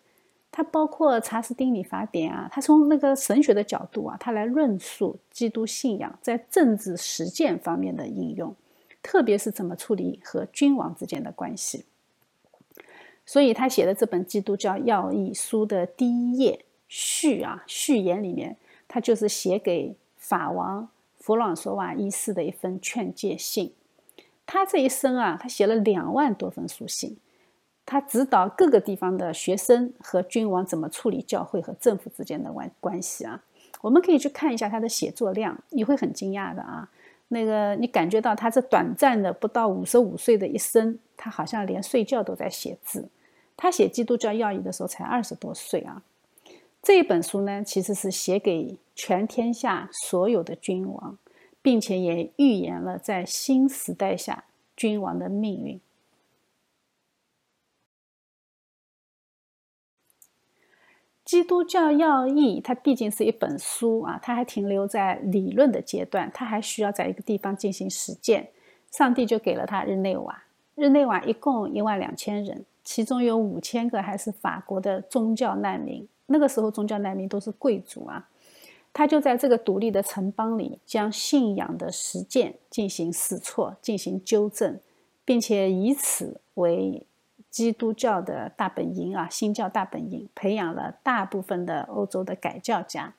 [0.51, 8.55] 他包括查士丁尼法典啊，他从那个神学的角度啊，他来论述基督信仰在政治实践方面的应用，
[9.01, 11.83] 特别是怎么处理和君王之间的关系。
[13.25, 18.55] 所以他写的这本《基督教要义书》的第一页序啊序言里面，
[18.87, 23.73] 他就是写给法王、弗朗索瓦一世的一封劝诫信。
[24.45, 27.17] 他这一生啊，他写了两万多封书信，
[27.83, 33.43] 他指导各个地方的学生和君王怎么处理教会和政府之间的关关系啊。
[33.81, 36.89] 我们可以去看一下他的写作量，你会很惊讶的啊。
[37.27, 43.09] 那个你感觉到他这短暂的不到五十五岁的一生，他好像连睡觉都在写字。
[43.57, 46.03] 他写《基督教要义》的时候才二十多岁啊。
[46.81, 51.17] 这本书呢，其实是写给全天下所有的君王。
[51.65, 54.43] 并且也预言了在新时代下
[54.77, 55.81] 君王的命运。
[61.25, 68.49] 基督教要义，它毕竟是一本书啊，它还停留在理论的阶段，它还需要在一个地方进行实践。
[68.91, 70.43] 上帝就给了他日内瓦，
[70.75, 76.07] 日内瓦一共一万两千人，其中有五千个还是法国的宗教难民。
[76.27, 78.29] 那个时候，宗教难民都是贵族啊。
[78.93, 84.79] 他就在这个独立的城邦里，将信仰的实践进行试错、进行纠正，
[85.25, 87.05] 并且以此为
[87.55, 93.13] 基督教的大本营啊，新教大本营，培养了大部分的欧洲的改教家。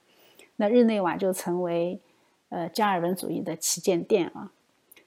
[0.56, 1.98] 那日内瓦就成为
[2.50, 4.52] 呃加尔文主义的旗舰店啊。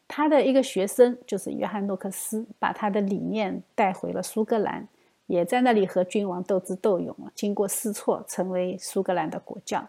[0.08, 4.88] 他的一个学生就是约翰诺克斯，把他的理念带回了苏格兰，
[5.28, 9.88] 也在那里和君王斗智斗勇，经过试错，成为苏格兰的国教。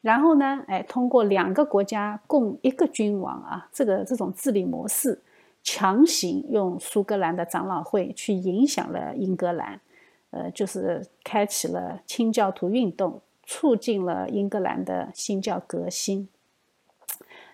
[0.00, 5.22] 然后呢，哎，通过两个国家共一个君王啊，这个这种治理模式，
[5.62, 9.80] 强行用苏格兰的长老会去影响了英格兰，
[10.30, 16.28] 呃，就是开启了清教徒运动，促进了英格兰的新教革新。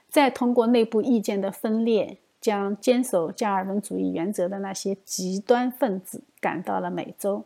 [0.09, 7.45] 再通过内部意见的分裂，将坚守加尔文主义原则的那些极端分子赶到了美洲。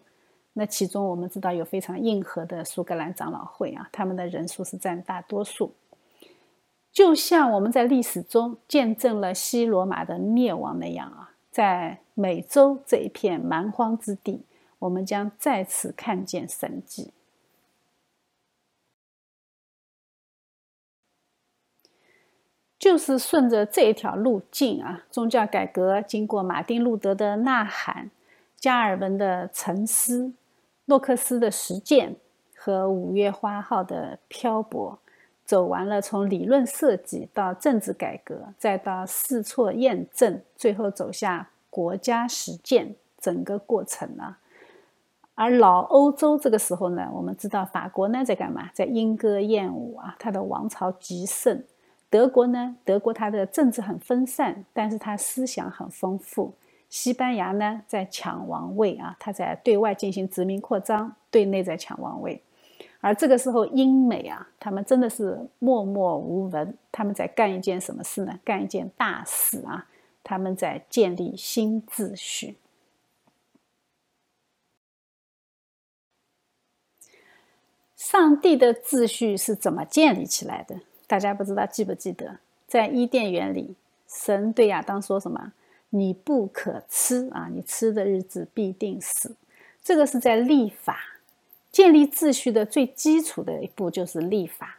[0.53, 5.73] 那其中我们知道有非常硬核的苏格兰长老会啊，他们的人数是占大多数。
[6.93, 14.45] 就像我们在历史中见证了西罗马的灭亡那样啊，在美洲这一片蛮荒之地，
[14.79, 17.13] 我们将再次看见神迹。
[22.79, 28.11] 就是顺着这一条路径啊，宗教改革经过马丁路德的呐喊，
[28.57, 30.35] 加尔文的沉思。
[30.87, 32.17] 诺克斯的实践
[32.57, 34.99] 和五月花号的漂泊，
[35.45, 44.37] 走完了从理论设计到政治改革，再到试错验证，最后走下国家实践整个过程呢。
[45.35, 48.71] 而老欧洲这个时候呢，我们知道法国呢在干嘛？
[48.75, 51.63] 在莺歌燕舞啊，它的王朝极盛。
[52.11, 56.53] 德国呢，德国它的政治很分散，但是它思想很丰富。
[56.91, 62.43] 西班牙呢，在抢王位啊，他在对外进行殖民扩张，对内在抢王位。
[63.03, 68.39] 而这个时候，英美啊，他们真的是默默无闻，他们在干一件什么事呢？
[68.45, 69.89] 干一件大事啊！
[70.23, 72.57] 他们在建立新秩序。
[77.97, 80.81] 上帝的秩序是怎么建立起来的？
[81.09, 82.39] 大家不知道记不记得，
[82.69, 83.75] 在伊甸园里，
[84.07, 85.53] 神对亚当说什么？
[85.91, 87.49] 你不可吃啊！
[87.53, 89.35] 你吃的日子必定死。
[89.83, 91.12] 这个是在立法
[91.73, 94.79] 建立秩序的最基础的一步，就是立法。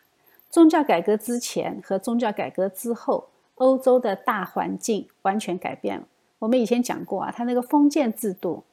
[0.50, 6.08] 宗教改革之前和宗教改革之后，欧洲的大环境完全改变了。
[6.38, 8.64] 我们以前讲过啊，它那个封建制度，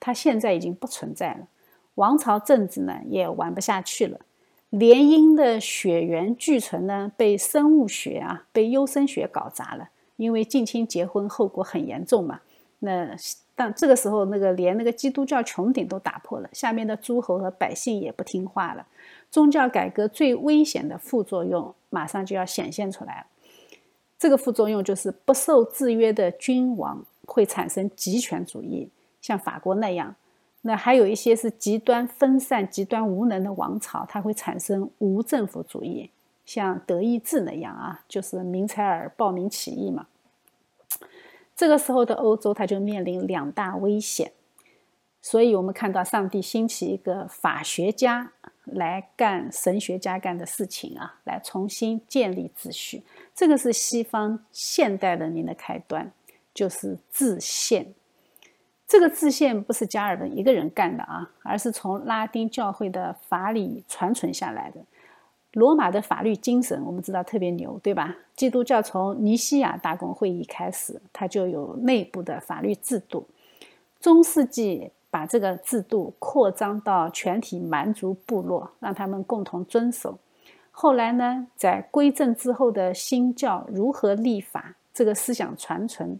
[0.00, 1.46] 它现在已经不存在了。
[1.94, 4.18] 王朝政治呢，也玩不下去了。
[4.70, 9.90] 联姻的血缘俱存呢，被生物学啊，被优生学搞砸了。
[10.16, 12.40] 因为近亲结婚后果很严重嘛，
[12.80, 13.08] 那
[13.54, 18.86] 但这个时候那个连那个基督教穹顶都打破了，下面的诸侯和百姓也不听话了。
[19.30, 23.26] 宗教改革最危险的副作用马上就要显现出来了，
[24.18, 28.88] 这个副作用就是不受制约的君王会产生极权主义，
[29.20, 30.14] 像法国那样；
[30.62, 36.10] 那还有一些是极端分散、极端无能的王朝，它会产生无政府主义。
[36.46, 40.06] 像德意志那样啊，就是明采尔暴民起义嘛。
[41.60, 44.32] 这个时候的欧洲，它就面临两大危险。
[45.20, 48.32] 所以我们看到上帝兴起一个法学家
[48.64, 53.04] 来干神学家干的事情啊，来重新建立秩序。
[53.34, 56.10] 这个是西方现代文明的开端，
[56.54, 57.92] 就是制宪。
[58.88, 64.80] 这个制宪不是加尔文一个人干的啊，而是从拉丁教会的法理传承下来的。
[65.52, 68.16] 罗马的法律精神，我们知道特别牛，对吧？
[68.36, 73.26] 基督教从尼西亚大公会议开始，它就有内部的法律制度。
[73.98, 80.18] 中世纪把这个制度扩张到全体蛮族部落，让他们共同遵守。
[80.70, 86.18] 后来呢，在归正之后的新教如何立法这个思想传承，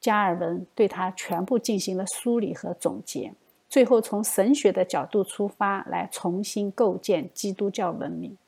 [0.00, 3.34] 加尔文对他全部进行了梳理和总结，
[3.68, 8.38] 最后从神学的角度出发来重新构建基督教文明。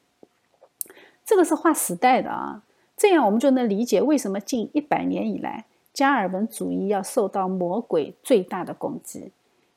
[1.25, 2.63] 这个是划时代的啊，
[2.97, 9.33] 这样我们就能理解为什么近一百年以来加尔文主义要受到魔鬼最大的攻击。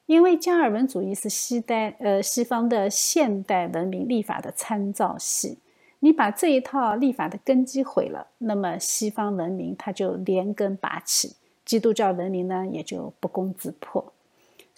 [0.07, 5.57] 因为加尔文主义是西代呃西方的现代文明立法的参照系，
[5.99, 11.35] 你把这一套立法的根基毁了，那么西方文明它就连根拔起，
[11.65, 14.13] 基督教文明呢也就不攻自破。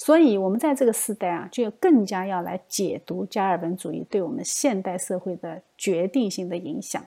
[0.02, 7.06] 所以，我们在这个时代啊，就更加要来解读加尔文主义对我们现代社会的决定性的影响，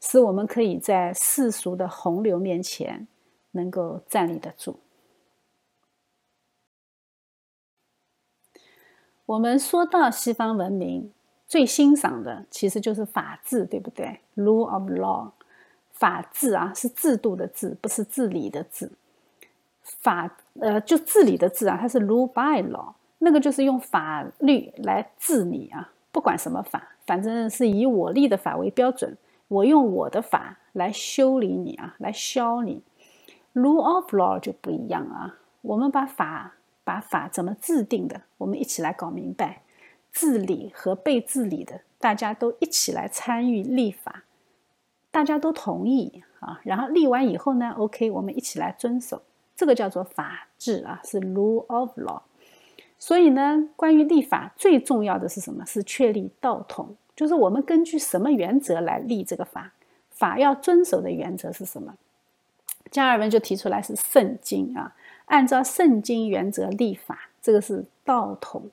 [0.00, 3.08] 使我们可以在世俗的洪流面前
[3.50, 4.78] 能够站立得住。
[9.26, 11.12] 我们说到西方文明
[11.48, 15.32] 最欣赏的，其实就是法治，对不对？Rule of law，
[15.90, 18.92] 法治啊，是制度的治，不是治理的治。
[19.98, 20.30] 法
[20.60, 29.16] 呃，就治理的治啊，它是 rule by law，那个就是用法律来治你啊，不管什么法，反正是以我立的法为标准，
[29.48, 32.82] 我用我的法来修理你啊，来削你。
[33.54, 36.54] Rule of law 就不一样啊，我们把法。
[36.82, 39.60] 把法怎么制定的，我们一起来搞明白。
[40.12, 44.24] 治理和被治理的，大家都一起来参与立法，
[45.12, 46.58] 大家都同意啊。
[46.64, 49.22] 然后立完以后呢，OK，我们一起来遵守，
[49.60, 52.22] 这个叫做法治啊，是 rule of law。
[52.98, 55.66] 所以呢，关于立法最重要的是什么？
[55.66, 59.74] 是确立道统，就是我们根据什么原则来立这个法，
[60.08, 61.94] 法要遵守的原则是什么？
[62.90, 64.96] 加尔文就提出来是圣经啊。
[65.26, 68.70] 按照圣经原则立法，这个是道统。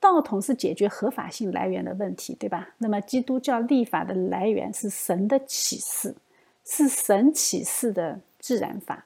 [0.00, 2.70] 道统是解决合法性来源的问题，对吧？
[2.78, 6.16] 那么基督教立法的来源是神的启示，
[6.64, 9.04] 是神启示的自然法。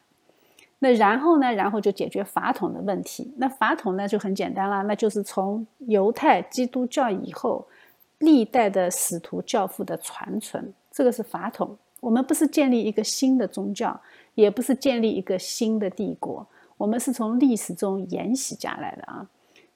[0.85, 1.53] 那然后呢？
[1.53, 3.33] 然后就解决法统的问题。
[3.37, 7.65] 那法统呢就很简单了，那就是从犹太、基督教以后
[8.19, 11.77] 历代的使徒教父的传承，这个是法统。
[12.01, 14.01] 我们不是建立一个新的宗教，
[14.35, 16.45] 也不是建立一个新的帝国。
[16.77, 19.25] 我们是从历史中沿袭下来的啊，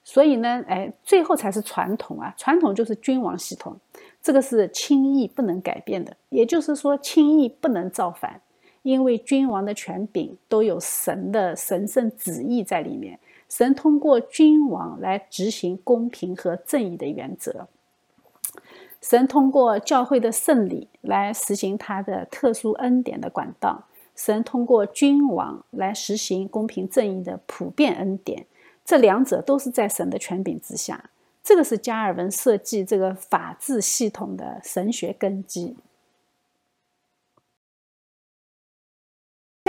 [0.03, 2.35] 所以呢，哎，最后才是传统啊。
[2.37, 3.73] 传统就是君王系统，
[4.21, 6.13] 这个是轻易不能改变的。
[6.27, 8.41] 也就是说，轻易不能造反，
[8.87, 13.19] 因为君王的权柄都有神的神圣旨意在里面。
[13.49, 17.67] 神通过君王来执行公平和正义的原则，
[19.01, 23.83] 神通过教会的圣礼来实行他的特殊恩典的管道。
[24.15, 28.45] 神通过君王来实行公平正义的普遍恩典，
[28.85, 31.09] 这两者都是在神的权柄之下。
[31.43, 35.75] 这个是加尔文设计这个法治系统的神学根基。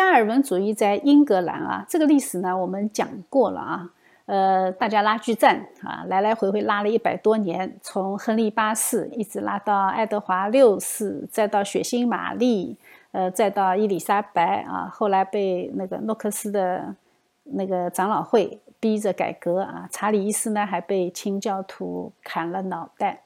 [0.09, 3.91] 加尔文主义在英格兰啊，这个历史呢我们讲过了啊。
[4.25, 12.79] 呃，大家拉锯战啊，来来回回拉了一百多年，从亨利八世一直拉到爱德华六世，再到血腥玛丽。
[13.13, 16.95] 呃，再到伊丽莎白啊，后来被那个诺克斯的
[17.45, 23.21] 那个长老会逼着改革啊，查理一世呢还被清教徒砍了脑袋，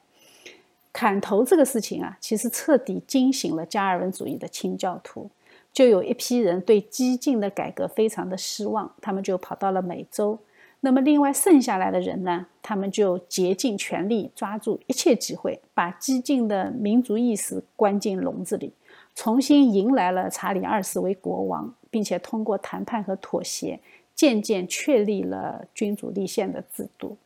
[0.92, 5.30] 砍头这个事情啊，其实彻底惊醒了加尔文主义的清教徒，
[5.72, 10.38] 就有一批人对激进的改革非常的失望，他们就跑到了美洲。
[10.80, 18.72] 那么另外剩下来的人呢，他们就竭尽全力抓住一切机会，把激进的民族意识关进笼子里。
[19.14, 23.78] 重新迎来了查理二世为国王，并且通过谈判和妥协，
[24.14, 27.16] 渐渐确立了君主立宪的制度。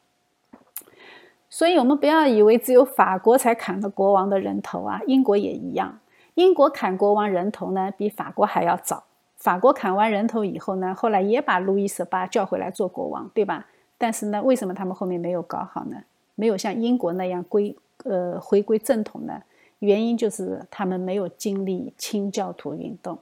[1.48, 5.98] 所以，我们不要以为只有法国才砍了国王的人头啊，英国也一样。
[6.36, 9.04] 英国砍国王人头呢，比法国还要早。
[9.36, 13.66] 法国砍完人头以后呢，后来也把路易十八叫回来做国王，对吧？
[13.96, 15.96] 但是呢，为什么他们后面没有搞好呢？
[16.34, 17.74] 没有像英国那样归
[18.04, 19.42] 呃回归正统呢？
[19.78, 23.18] 原因就是他们没有经历清教徒运动，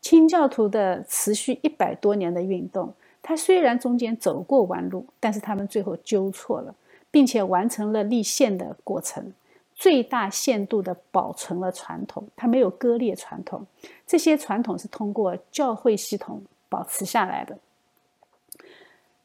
[0.00, 6.72] 清教徒的持续一百多年的运动，他虽然中间走过弯路，但是他们最后纠错了，
[7.10, 9.32] 并且完成了立宪的过程，
[9.74, 13.66] 最大限度的保存了传统，他没有割裂传统，
[14.06, 17.58] 这些传统是通过教会系统保持下来的。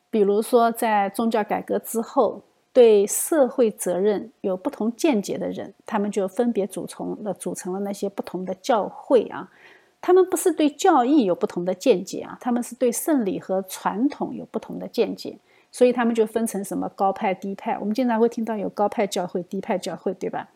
[0.10, 2.42] 比如说，在宗教改革之后。
[2.72, 9.52] 对社会责任有不同见解的人，他们就分别组成了组成了那些不同的教会啊。
[10.00, 15.40] 他们不是对教义有不同的见解啊，他们是对圣礼和传统有不同的见解，
[15.72, 17.78] 所以他们就分成什么高派低派。
[17.80, 20.50] 我们经常会听到有高派教会、低派教会，对吧？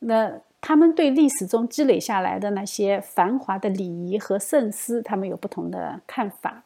[0.00, 6.62] 那他们对历史中积累下来的那些繁华的礼仪和圣诗，他们有不同的看法。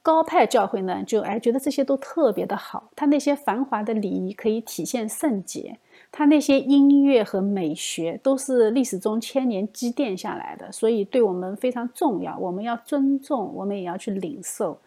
[0.00, 5.78] 高派教会呢，就哎觉得这些都特别的好，他那些繁华的礼仪可以体现圣洁，
[6.10, 14.78] 他那些音乐和美学都是历史中千年积淀下来的，所以对我们非常重要，我们要尊重，我们也要去领受。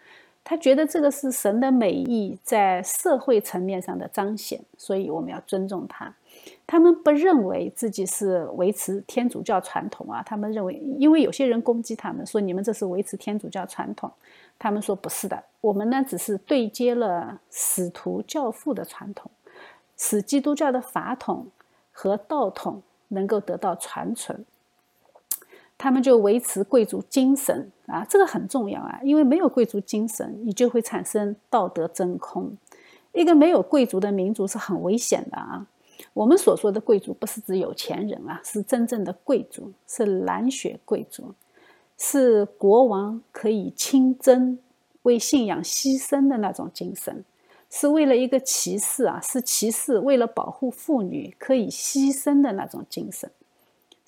[0.44, 6.14] 他觉得这个是神的美意在社会层面上的彰显，所以我们要尊重他。
[6.66, 14.12] 他们不认为自己是维持天主教传统啊，他们认为，因为有些人攻击他们说你们这是维持天主教传统，
[14.58, 19.30] 他们说不是的，我们呢只是对接了使徒教父的传统，
[19.98, 21.48] 使基督教的法统
[21.92, 24.44] 和道统能够得到传承。
[25.82, 32.56] 他们就维持贵族精神啊，这个很重要啊，因为没有贵族精神，你就会产生道德真空。
[33.14, 35.66] 一个没有贵族的民族是很危险的啊。
[36.14, 41.34] 我们所说的贵族不是指有钱人啊，是真正的贵族，是蓝血贵族，
[41.98, 44.60] 是国王可以亲征、
[45.02, 47.26] 为信仰牺牲的那种精神，
[47.72, 53.32] 是为了一个骑士啊，是骑士为了保护妇女可以牺牲的那种精神。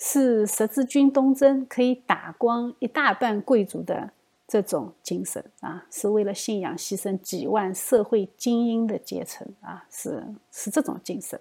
[0.05, 4.11] 是十字军东征可以打光一大半贵族的
[4.45, 11.39] 这种精神啊，是为了信仰牺牲几万社会精英的阶层啊，是是这种精神，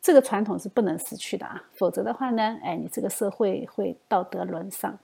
[0.00, 4.98] 这个传统是不能失去的啊，否则的话呢，哎，你这个社会会道德沦丧。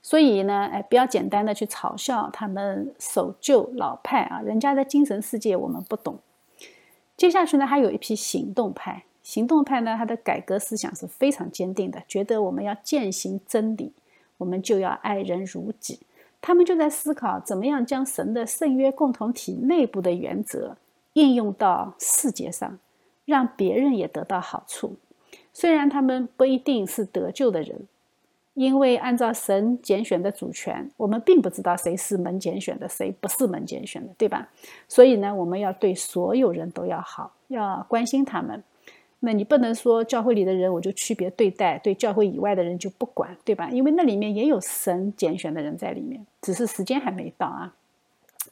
[0.00, 6.20] 所以呢，哎，不要简单的去嘲笑他们守旧老派啊，人家的精神世界我们不懂。
[7.18, 9.04] 接下去呢，还有一批行动派。
[9.28, 13.92] 行动派呢，他的改革思想是非常坚定的，觉得我们要践行真理，
[14.38, 16.00] 我们就要爱人如己。
[16.40, 20.78] 他们就在思考怎么样将神的圣约共同体内部的原则
[21.12, 22.78] 应用到世界上，
[23.26, 24.96] 让别人也得到好处。
[25.52, 27.86] 虽然他们不一定是得救的人，
[28.54, 34.48] 因为按照神拣选的主权，我们并不知道谁是门拣选的，谁不是门拣选的，对吧？
[34.88, 38.64] 所以呢，我们要对所有人都要好，要关心他们。
[39.20, 43.68] 那你不能说教会里的人我就区别对待，对教会以外的人就不管，对吧？
[43.70, 47.74] 因为那里面也有神拣选的人在里面，只是时间还没到啊。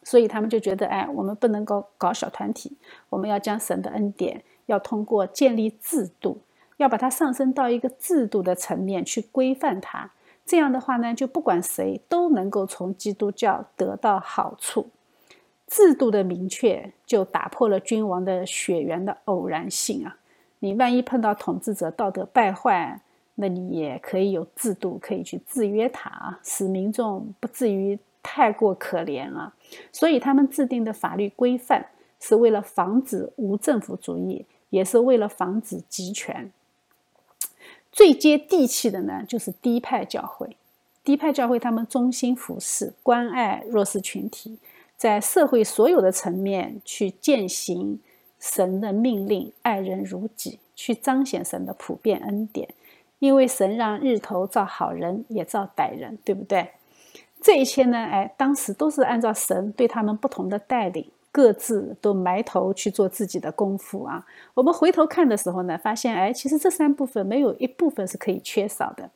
[0.03, 2.77] 所以他们就觉得，哎，我们不能够搞小团体，
[3.09, 6.39] 我们要将神的恩典要通过建立制度，
[6.77, 10.11] 要把它上升到一个制度的层面去规范它。
[10.45, 14.89] 这样的话呢，就不管谁都能够从基督教得到好处。
[15.67, 20.17] 制度的明确就打破了君王的血缘的偶然性啊。
[20.67, 23.01] 你万一碰到统治者道德败坏，
[23.37, 29.55] 那你也可以有制度可以去制约他，使民众不至于太过可怜啊。
[29.93, 31.87] 所以他们制定的法律规范
[32.19, 36.51] 是为了防止无政府主义，也是为了防止集权。
[37.93, 40.57] 最接地气的呢，就是低派教会。
[41.05, 44.59] 低派教会他们忠心服侍，关爱弱势群体，
[44.97, 48.01] 在社会所有的层面去践行。
[48.39, 52.69] 神的命令，爱人如己，去彰显神的普遍恩典。
[53.19, 56.69] 因为神让日头照好人，也照歹人，对不对？
[57.41, 64.27] 这一切呢，哎，当时都是按照神对他们不同的带领，各自都埋头去做自己的功夫啊。
[64.53, 69.11] 我们回头看的时候呢，发现，哎，其实这三部分没有一部分是可以缺少的。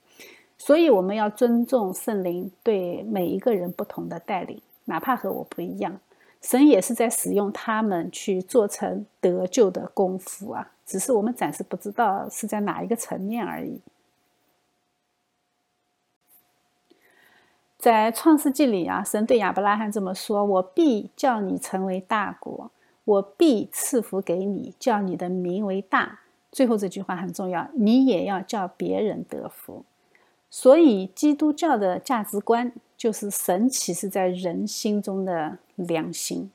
[0.57, 5.99] 所以我们要尊重圣灵对每一个人不同的带领，哪怕和我不一样。
[6.41, 13.81] 神也是在使用他们去做成得救的功夫啊，只是我们暂时不知道是在哪一个层面而已。
[17.79, 22.71] 在创世纪里啊，神对亚伯拉罕这么说：“我必叫你成为大国，
[23.05, 26.21] 我必赐福给你，叫你的名为大。”
[26.53, 29.85] 最后这句话很重要，你也要叫别人得福。
[30.51, 36.51] 所以，基督教的价值观就是神启示在人心中的良心。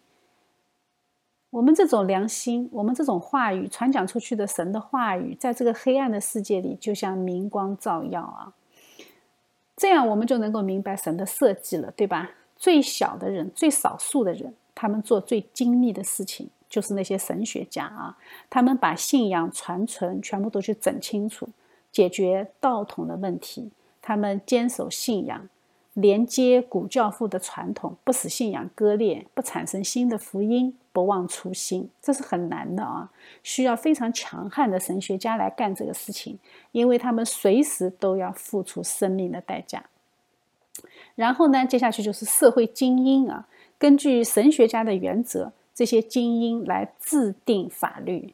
[1.49, 8.53] 我们这种良心，我们这种话语传讲出去的神的话语，在这个黑暗的世界里，就像明光照耀啊。
[9.75, 12.29] 这样，我们就能够明白神的设计了，对吧？
[12.55, 18.15] 最小的人，最少数的人，他们做最精密的事情，就是那些神学家啊，
[18.51, 21.49] 他们把信仰传承全部都去整清楚，
[21.91, 23.71] 解决道统的问题。
[23.99, 25.49] 他们坚守信仰，
[25.95, 33.09] 连接古教父的传统，不使信仰割裂，不产生新的福音，不忘初心，这是很难的啊！
[33.43, 36.37] 需要非常强悍的神学家来干这个事情，
[36.73, 39.85] 因为他们随时都要付出生命的代价。
[41.15, 48.33] 然后呢，接下去就是社会精英啊，根据神学家的原则，这些精英来制定法律。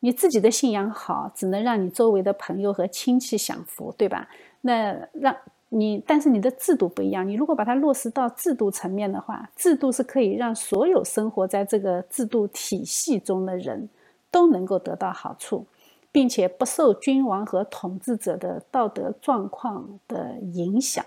[0.00, 4.28] 你自己的信仰好，只能让你周围的朋友和亲戚享福，对吧？
[4.60, 5.34] 那让
[5.70, 7.28] 你，但是你的制度不一样。
[7.28, 13.88] 你如果把它落实到制度层面的话，制度是可以让所有生活在这个制度体系中的人
[14.30, 15.66] 都能够得到好处，
[16.10, 21.04] 并且不受君王和统治者的道德状况的影响。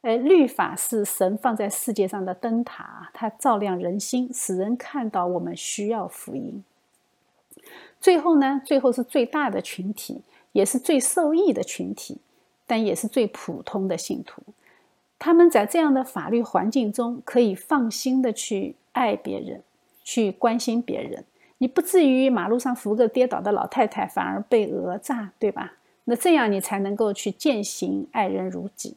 [0.00, 6.62] 而，律法是神放在世界上的灯塔，它照亮人心，使人看到我们需要福音。
[8.00, 10.22] 最后呢，最后是最大的群体，
[10.52, 12.18] 也是最受益的群体，
[12.68, 14.40] 但也是最普通的信徒。
[15.18, 19.62] 他们在这样的法律环境中，可以放心的去爱别人，
[20.04, 21.24] 去关心别人。
[21.58, 25.72] 你不至于马路上扶个跌倒的老太太，反而被讹诈，对吧？
[26.04, 28.96] 那这样你才能够去践行爱人如己。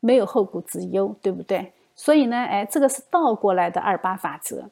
[0.00, 1.72] 没有后顾之忧，对不对？
[1.94, 4.70] 所以呢，哎，这个是倒过来的二八法则。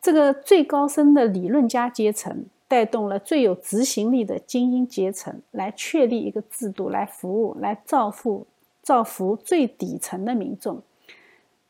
[0.00, 2.44] 这个最高深的理论家阶层
[2.74, 8.44] 带动了最有执行力的精英阶层，来确立一个制度，来服务，来造福
[8.82, 10.82] 造福最底层的民众。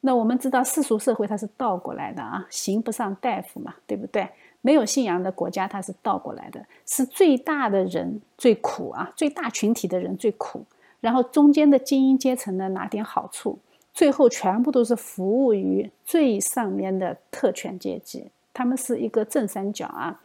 [0.01, 4.27] 那我们知道世俗社会它是倒过来的啊，刑不上大夫嘛，对不对？
[4.63, 10.65] 没有信仰的国家它是倒过来的，是最大的人最苦啊，最大群体的人最苦。
[11.03, 13.59] 然后中间的精英阶层呢拿点好处，
[13.93, 20.23] 最后全部都是服务于最上面的特权阶级，他们是一个正三角啊。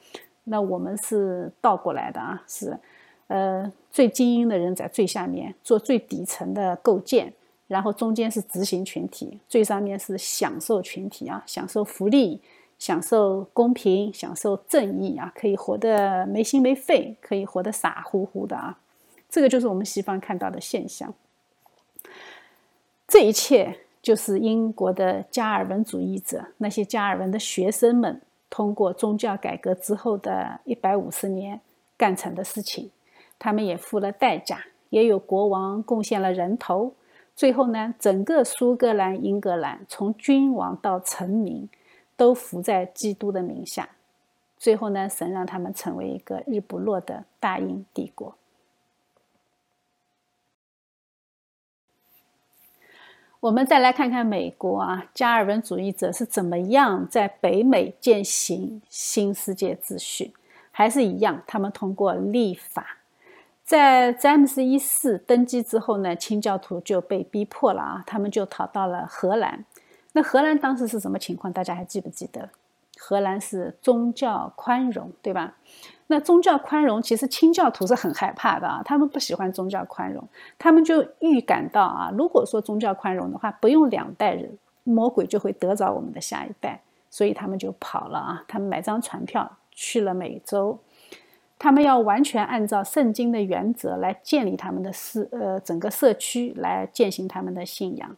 [0.49, 2.75] 那我们是倒过来的啊，是，
[3.27, 7.31] 呃，最精英的人在最下面做最底层的构建，
[7.67, 12.41] 然后中间是执行群体，最上面是享受群体啊，享受福利，
[12.79, 18.79] 享受公平，享受正义啊，可以活得没心没肺，可以活得傻乎乎的啊。
[19.29, 21.13] 这个就是我们西方看到的现象。
[23.07, 28.19] 这一切就是英国的加尔文主义者，那些加尔文的学生们
[28.49, 31.61] 通过宗教改革之后的一百五十年
[31.97, 32.91] 干成的事情。
[33.37, 36.93] 他们也付了代价，也有国王贡献了人头。
[37.35, 41.69] 最后呢，整个苏格兰、英格兰，从君王到臣民，
[42.17, 43.87] 都服在基督的名下。
[44.57, 48.35] 最后呢，神让他们成为一个日不落的大英帝国。
[53.41, 60.33] 我们再来看看美国啊，加尔文主义者是怎么样在北美践行新世界秩序？
[60.71, 62.97] 还是一样，他们通过立法。
[63.63, 69.63] 在詹姆斯一世登基之后呢，清教徒就被逼迫了啊，他们就逃到了荷兰。
[70.11, 71.53] 那荷兰当时是什么情况？
[71.53, 72.49] 大家还记不记得？
[73.01, 75.55] 荷兰是宗教宽容，对吧？
[76.07, 80.27] 那宗教宽容，其实清教徒是很害怕的啊，他们不喜欢宗教宽容，
[80.57, 90.79] 他们就预感到啊，如果说宗教宽容的话，不用两代人，魔鬼就会得着我们的下一代，所以他们就跑了啊，他们买张船票去了美洲，
[91.57, 98.17] 他们要完全按照圣经的原则来建立他们的社呃整个社区，来践行他们的信仰。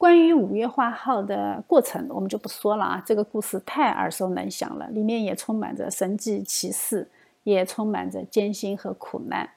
[0.00, 3.02] 关于五月花号的过程，我们就不说了啊。
[3.04, 7.06] 这个故事太耳熟能详了，里面也充满着神迹奇事，
[7.42, 9.50] 也充满着艰辛和苦难。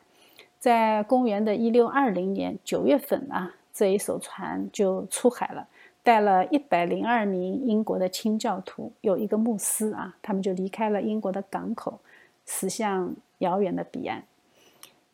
[0.59, 5.65] 在公元的一六二零年九月份啊，这一艘船就出海了，
[6.03, 12.01] 带了一百零二名英国的清教徒，有一个牧师啊，他们就离开了英国的港口，
[12.45, 14.21] 驶向遥远的彼岸。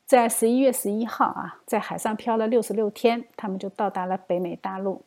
[0.08, 5.04] 在十一月十一号啊，在海上漂了六十六天，他们就到达了北美大陆。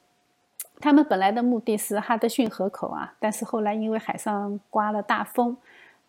[0.83, 5.57] 他们本来的目的是哈德逊河口啊，但是后来因为海上刮了大风，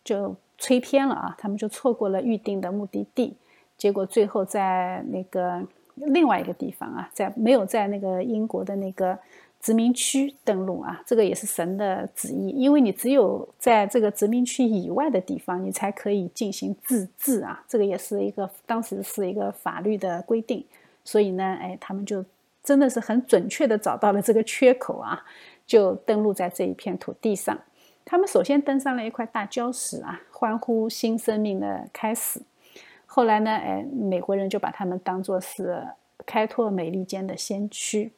[0.02, 3.36] 就吹偏了啊，他们就错过了预定的目的地。
[3.78, 5.62] 结果最后在那个
[5.94, 9.16] 另外一个地方啊，在没有在那个英国的那个
[9.60, 20.66] 殖民区登陆啊，这个也是神的旨意，因为你只有在这个殖民区以外的地方，你才可以进行自治啊，这个也是一个当时是一个法律的规定，
[21.04, 22.24] 所以呢，哎，他们就。
[22.64, 25.22] 真的是很准确的找到了这个缺口啊，
[25.66, 27.56] 就登陆在这一片土地上。
[28.06, 32.40] 他们首先登上了一块大礁石啊，欢呼新生命的开始。
[33.06, 35.86] 后来呢，哎，美国人就把他们当作是
[36.26, 38.12] 开拓美利坚的先驱。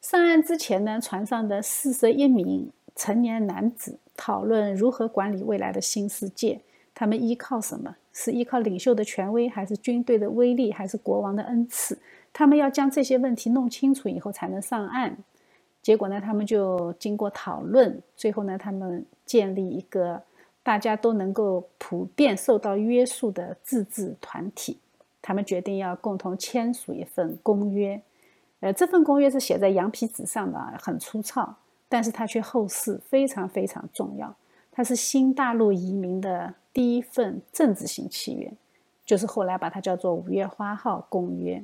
[0.00, 6.60] 上岸之前呢，船上的四十一名成年男子讨论如何管理未来的新世界。
[6.94, 7.96] 他们依靠什么？
[8.12, 11.98] 是依靠领袖的权威，还是军队的威力，还是国王的恩赐？
[12.34, 15.16] 他们要将这些问题弄清楚以后才能上岸。
[15.80, 20.20] 结果呢，他们就经过讨论，最后呢，他们建立一个
[20.62, 24.78] 大家都能够普遍受到约束的自治团体。
[25.22, 28.02] 他们决定要共同签署一份公约。
[28.60, 31.54] 呃，这份公约是写在羊皮纸上的，很粗糙，
[31.88, 34.34] 但是它却后世非常非常重要。
[34.72, 38.52] 它是新大陆移民的第一份政治性契约，
[39.04, 41.58] 就是后来把它叫做《五月花号公约》。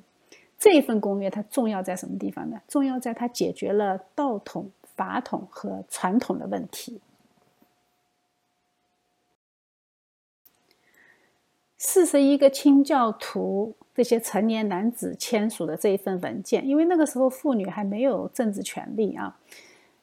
[0.61, 2.61] 这一份公约它重要在什么地方呢？
[2.68, 7.00] 重要在它解决了道统、法统和传统的问题。
[11.78, 19.38] 四十一个清教徒这些成年男子签署的这一份文件，因为那个时候妇女还没有政治权利啊。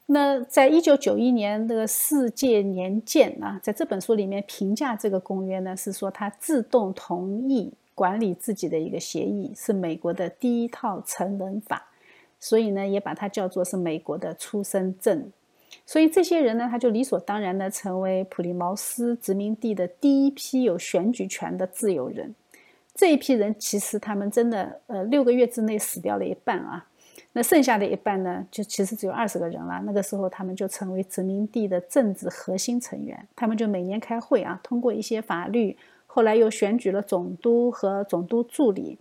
[0.06, 11.90] 那在一九九一年的世界年鉴啊，在这本书里面评价这个公约呢，是说它自动同意管理自己的一个协议，是美国的第一套成人法，
[12.38, 15.32] 所以呢，也把它叫做是美国的出生证。
[15.84, 22.32] 所以这些人呢，他就理所当然的成为普利茅斯殖民地的第一批有选举权的自由人。
[22.94, 26.86] 这一批人其实他们真的，呃，六个月之内死掉了一半啊。
[27.32, 29.82] 那剩下的一半呢，就其实只有二十个人了。
[29.84, 33.26] 那个时候他们就成为殖民地的政治核心成员。
[33.34, 35.76] 他们就每年开会啊，通过一些法律，
[36.08, 38.98] 后来又选举了总督和总督助理，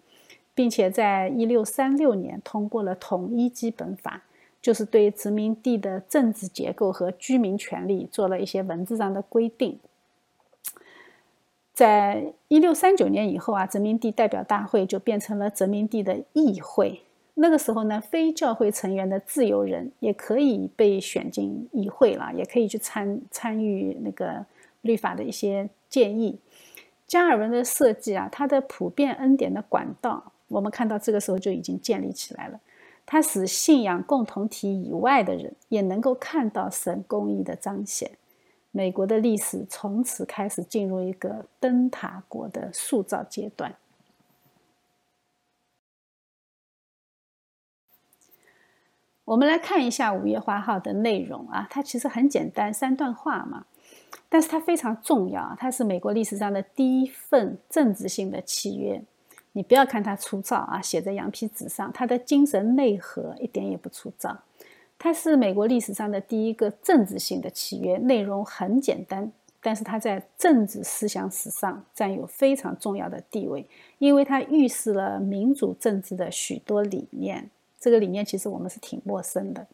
[0.54, 4.22] 并且在一六三六年通过了统一基本法。
[4.60, 9.80] 就是对殖民地的政治结构和居民权利做了一些文字上的规定。
[11.74, 17.02] 在一六三九年以后啊，殖民地代表大会就变成了殖民地的议会。
[17.36, 24.46] 那个时候呢，非教会成员的自由人也可以被选进议会了，也可以去参参与那个
[24.82, 26.38] 律法的一些建议。
[27.08, 32.60] 加尔文的设计啊，它的普遍恩典的管道，我们看到这个时候就已经建立起来了。
[33.06, 38.12] 它使信仰共同体以外的人也能够看到神公义的彰显。
[38.72, 43.74] 美国的历史从此开始进入一个灯塔国的塑造阶段。
[49.24, 53.66] 我们来看一下《五月花号》的内容啊，它其实很简单，三段话嘛，
[54.30, 59.02] 但是它非常重要，它是美国历史上的第一份政治性的契约。
[59.54, 64.38] 你不要看它粗糙啊，写在羊皮纸上，它的精神内核一点也不粗糙。
[65.00, 73.68] 它是美国历史上的第一个政治性的契约，内容很简单，但是它在政治思想史上占有非常重要的地位，
[73.98, 77.50] 因为它预示了民主政治的许多理念。
[77.80, 79.66] 这个理念其实我们是挺陌生的。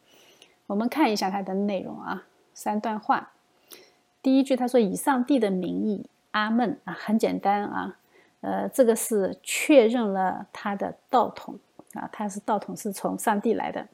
[0.66, 3.32] 我们看一下它的内容啊，三段话。
[4.24, 7.98] 第一句他说：“以上帝的名义，阿门啊，很简单啊。”
[8.40, 11.58] 呃，这个是确认了他的道统
[11.92, 13.86] 啊，他是道统是从上帝来的。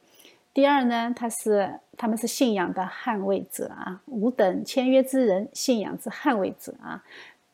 [0.55, 7.05] 第二呢，他是他们是信仰的捍卫者啊，五等签约之人，信仰之捍卫者啊，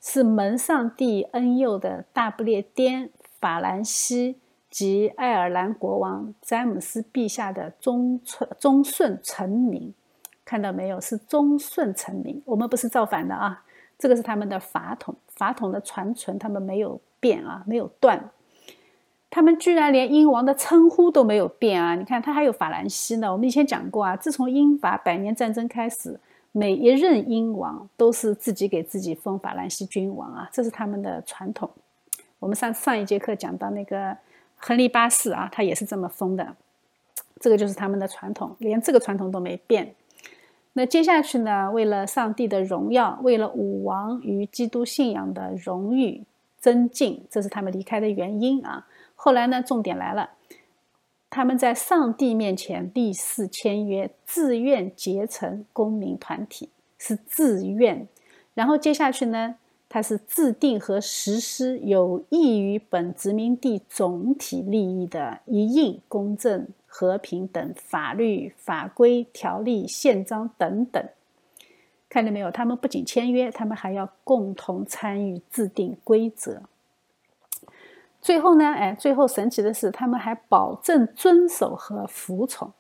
[0.03, 3.11] 是蒙上帝恩佑的大不列颠、
[3.41, 4.39] 法兰西
[4.71, 9.95] 及爱尔兰国王詹姆斯陛下的忠顺忠顺臣民。
[10.47, 10.99] 看到没有？
[10.99, 13.63] 是忠顺臣民，我们不是造反的啊。
[13.99, 18.31] 这个是他们的法统，法统的传承，他们没有变啊，没有断。
[19.29, 21.95] 他们居然连英王的称呼都没有变啊！
[21.95, 23.31] 你看，他还有法兰西呢。
[23.31, 26.19] 我们以前讲过啊，自从英法百年战争开始，
[26.53, 31.69] 每一任英王都是自己给自己封法兰西君王啊，这是他们的传统。
[32.39, 34.17] 我们上上一节课讲到那个
[34.57, 36.55] 亨利八世啊，他也是这么封的，
[37.41, 39.95] 这个就是他们的传统，连这个传统都没变。
[40.79, 41.71] 那接下去呢？
[41.71, 46.23] 为了上帝的荣耀，为了武王与基督信仰的荣誉
[46.59, 48.87] 增进，这是他们离开的原因啊。
[49.15, 49.63] 后来呢？
[49.63, 50.33] 重点来了，
[51.31, 56.69] 他们在上帝面前立誓签约，自愿结成公民团体，
[56.99, 58.07] 是自愿。
[58.53, 59.57] 然后接下去呢？
[59.89, 66.69] 他是制定和实施有益于本殖民地总体利益的一应公正。
[66.99, 71.07] 和平等法律法规条例宪章等等，
[72.09, 72.51] 看见没有？
[72.51, 76.63] 他们不仅签约，他们还要共同参与制定规则。
[78.23, 78.65] 最后呢？
[78.65, 82.73] 哎，最后神奇的是，他们还保证遵守和服从，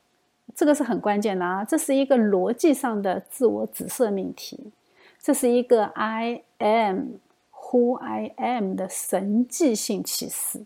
[0.54, 1.62] 这个是很关键的啊！
[1.62, 4.72] 这是一个逻辑上的自我指涉命题，
[5.20, 7.18] 这是一个 I am
[7.52, 10.64] who I am 的神迹性启示。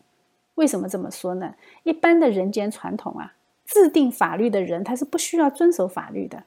[0.54, 1.56] 为什么这么说呢？
[1.82, 3.34] 一般的人间传统啊。
[3.70, 6.42] 制定法律的人，他是不需要遵守法律的。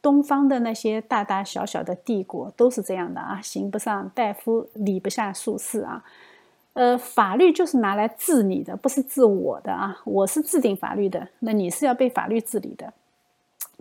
[0.00, 6.04] 东方的那些大大小小的帝国都是这样的啊，刑不上大夫，礼不下术士啊。
[6.74, 10.00] 呃，法律就是拿来治你的，不是治我的啊。
[10.04, 12.94] 我是制定法律的，那你是要被法律治理的。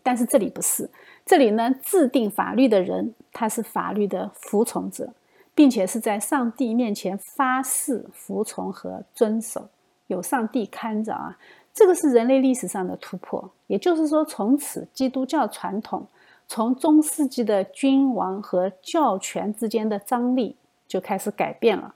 [0.01, 0.89] 但是这里不是，
[1.23, 5.13] 这里呢，制定法律的人他是法律的服从者，
[5.53, 9.69] 并且是在上帝面前发誓服从和遵守，
[10.07, 11.37] 有上帝看着啊。
[11.79, 16.05] 这个是人类历史上的突破，也就是说，从此基督教传统
[16.45, 20.57] 从中世纪的君王和教权之间的张力
[20.89, 21.95] 就开始改变了，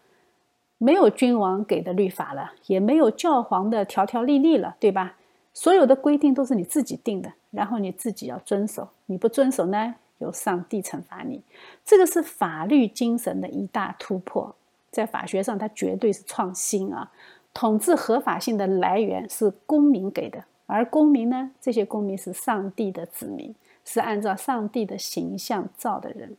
[0.77, 5.17] 没有君王给的律法了，也没有教皇的条条例例了，对吧？
[5.53, 11.41] 所有的规定都是你自己定的，然后你自己要遵守，你不遵守呢，由上帝惩罚你。
[11.83, 14.55] 这个是法律精神的一大突破，
[14.89, 17.11] 在法学上它绝对是创新啊！
[17.53, 20.43] 统治合法性的来源是公民给的。
[20.65, 21.51] 而公民呢？
[21.61, 23.53] 这些公民是上帝的子民，
[23.85, 26.35] 是按照上帝的形象造的人。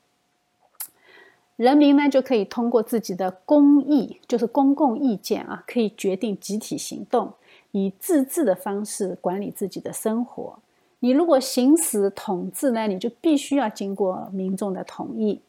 [1.57, 7.35] 人民呢，就可以通过自己的公义，就是公共意见啊，可以决定集体行动，
[7.71, 10.59] 以自治的方式管理自己的生活。
[11.01, 15.41] 你如果行使统治呢，你就必须要经过民众的同意。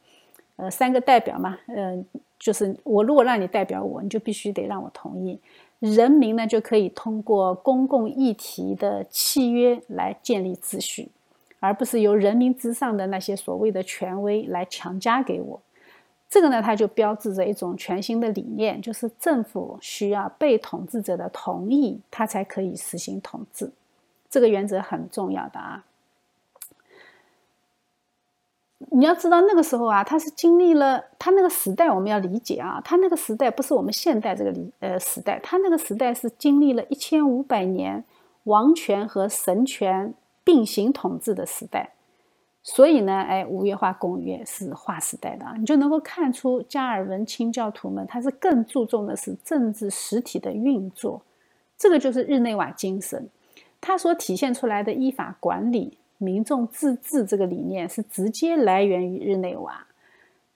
[0.58, 2.04] 呃，三个代表嘛，呃，
[2.40, 5.40] 就是我如果让你代表我，你就必须得让我同意。
[5.80, 11.10] 人民呢，就可以通过公共议题的契约来建立秩序，
[11.60, 15.62] 而不是由人民之上的那些所谓的权威来强加给我。
[16.30, 23.72] 这个呢，它就标志着一种全新的理念，就是政府需要被统治者的同意，它才可以实行统治。
[24.30, 25.86] 这个原则很重要的啊。
[28.92, 38.04] 你要知道，那个时候啊，他是经历了他那个时代，我们要理解啊，他那个时代不是我们现代这个理呃时代，他那个时代是经历了一千五百年
[38.44, 40.14] 王权和神权
[40.44, 41.94] 并行统治的时代，
[42.62, 51.22] 所以呢，哎，五月花公约是划时代的啊，你就能够看出加尔文清教徒们他是更注重的是政治实体的运作，
[51.78, 53.30] 这个就是日内瓦精神，
[53.80, 55.98] 它所体现出来的依法管理。
[56.18, 59.88] 民众自治这个理念是直接来源于日内瓦，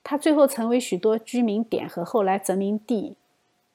[0.04, 3.16] 它最后成为许多居民点和后来殖民地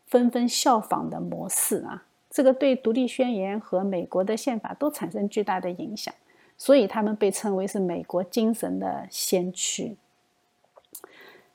[0.07, 2.05] 纷纷效仿的模式啊！
[2.31, 6.13] 这个对独立宣言和美国的宪法都产生巨大的影响，
[6.57, 9.97] 所以他们被称为是美国精神的先驱。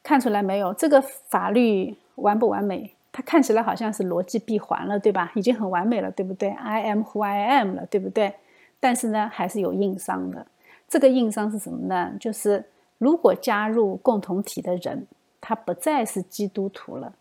[0.02, 0.74] 看出来没有？
[0.74, 2.96] 这个法律完不完美？
[3.12, 5.32] 它看起来好像是逻辑闭环了，对吧？
[5.36, 8.36] 已经很完美了，对不对？I am who I am 了，对不对？
[8.80, 10.46] 但是呢，还是有硬伤的。
[10.88, 12.16] 这个硬伤是什么呢？
[12.20, 12.66] 就是
[12.98, 15.06] 如果加入共同体的人，
[15.40, 17.14] 他不再是基督徒了，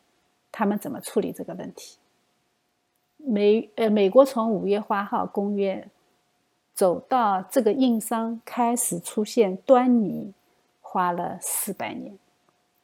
[0.51, 1.99] 他们怎么处理这个问题？
[3.19, 5.89] 美呃，美国从五月花号公约
[6.73, 10.33] 走到这个硬伤开始出现端倪，
[10.81, 12.17] 花了四百年。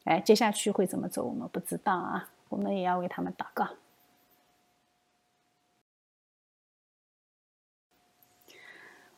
[0.03, 2.29] 哎，接下去会怎么走，我们不知道啊。
[2.49, 3.67] 我们也要为他们祷告。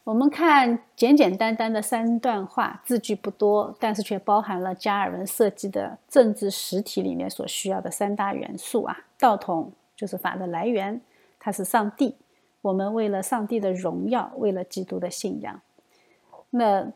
[0.07, 8.97] 我们看简简单单的三段话，字句不多，但是却包含了加尔文设计的政治实体里面所需要的三大元素啊。
[9.19, 11.01] 道统就是法的来源，
[11.37, 12.15] 它是上帝。
[12.61, 15.59] 我们为了上帝的荣耀，为了基督的信仰。
[16.51, 16.89] 那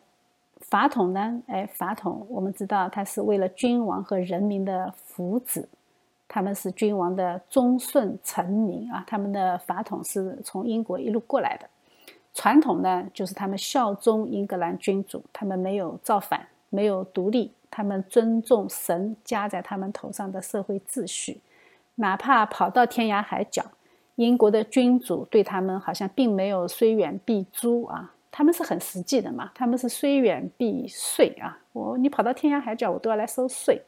[0.61, 1.41] 法统呢？
[1.47, 5.65] 哎，法统我们知道，它是为了君王和人民的福祉，
[6.29, 9.03] 他们是君王的忠顺臣民啊。
[9.05, 11.67] 他们的法统是从英国一路过来的。
[12.33, 21.41] 传统呢，就是他们效忠英格兰君主，他们没有造反，没有独立，他们尊重神加在他们头上的社会秩序，
[21.95, 23.63] 哪怕跑到天涯海角，
[24.15, 33.81] 英国的君主对他们好像并没有虽远必诛啊，他们是很实际的嘛，他们是虽远必税啊，我你跑到天涯海角，我都要来收税。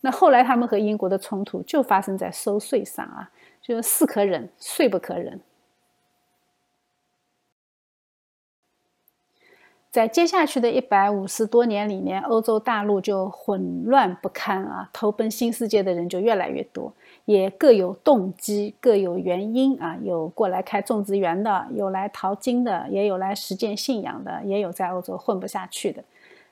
[0.00, 3.30] 那后来他们和英国的冲突就发生在收税上啊，
[3.60, 5.38] 就是是可忍，税不可忍。
[9.92, 16.90] 在接下去的一百五十多年里面，欧洲大陆就混乱不堪啊，投奔新世界的人就越来越多，
[17.26, 26.02] 也各有动机，各有原因啊，有过来开种植园的，有来淘金的，也有来实践信仰的，也有在欧洲混不下去的。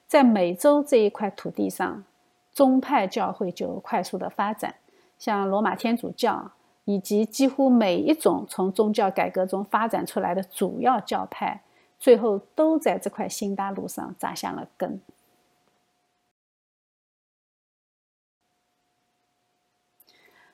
[0.06, 2.04] 在美洲这一块土地上，
[2.52, 4.74] 宗派教会就快速的发展，
[5.18, 6.50] 像罗马天主教
[6.84, 11.62] 以及几乎每一种从宗教改革中发展出来的主要教派。
[12.00, 15.00] 最后都在这块新大陆上扎下了根，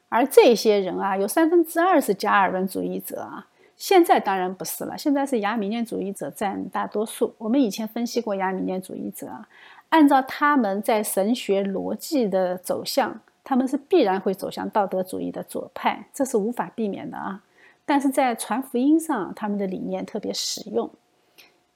[0.09, 3.49] 而这些人啊，有三分之二是加尔文主义者啊。
[3.77, 7.35] 现在当然不是了，现在是亚米念主义者占大多数。
[7.39, 9.49] 我们以前分析过亚米念主义者啊，
[9.91, 17.45] 按照他们在神学逻辑的走向，他们是必然会走向道德主义的左派，这是无法避免的啊。
[17.85, 20.91] 但是在传福音上，他们的理念特别实用。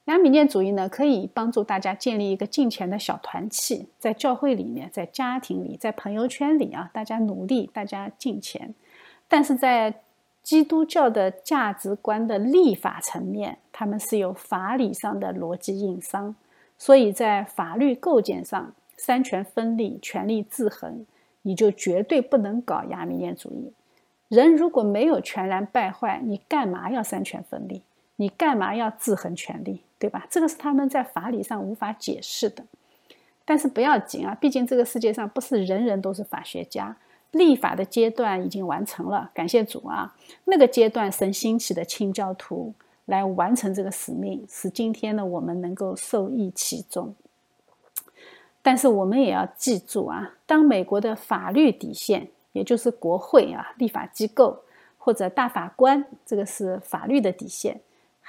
[0.05, 8.73] 亚米念主义呢，可以帮助大家建立一个敬虔的小团契，在教会里面，在家庭里，在朋友圈里啊，大家努力，大家敬虔。
[9.27, 10.01] 但是在
[10.41, 16.35] 基督教的价值观的立法层面，他们是有法理上的逻辑硬伤，
[16.79, 21.05] 所以在法律构建上，三权分立、权力制衡，
[21.43, 23.71] 你就绝对不能搞亚米念主义。
[24.29, 27.83] 人如果没有全然败坏，你干嘛要三权分立？
[28.15, 29.81] 你干嘛要制衡权力？
[30.01, 30.25] 对吧？
[30.29, 32.65] 这个是他们在法理上无法解释的。
[33.45, 36.97] 但是不要紧啊，毕竟这个世界上不是人人都是法学家。
[37.31, 40.13] 立法的阶段已经完成了，感谢主啊！
[40.43, 42.73] 那个阶段神兴起的清教徒
[43.05, 47.15] 来完成这个使命，使今天呢我们能够受益其中。
[48.61, 54.63] 但是我们也要记住啊，当美国的法律底线，也就是国会啊立法机构
[54.97, 57.77] 或者大法官，这个是法律的底线；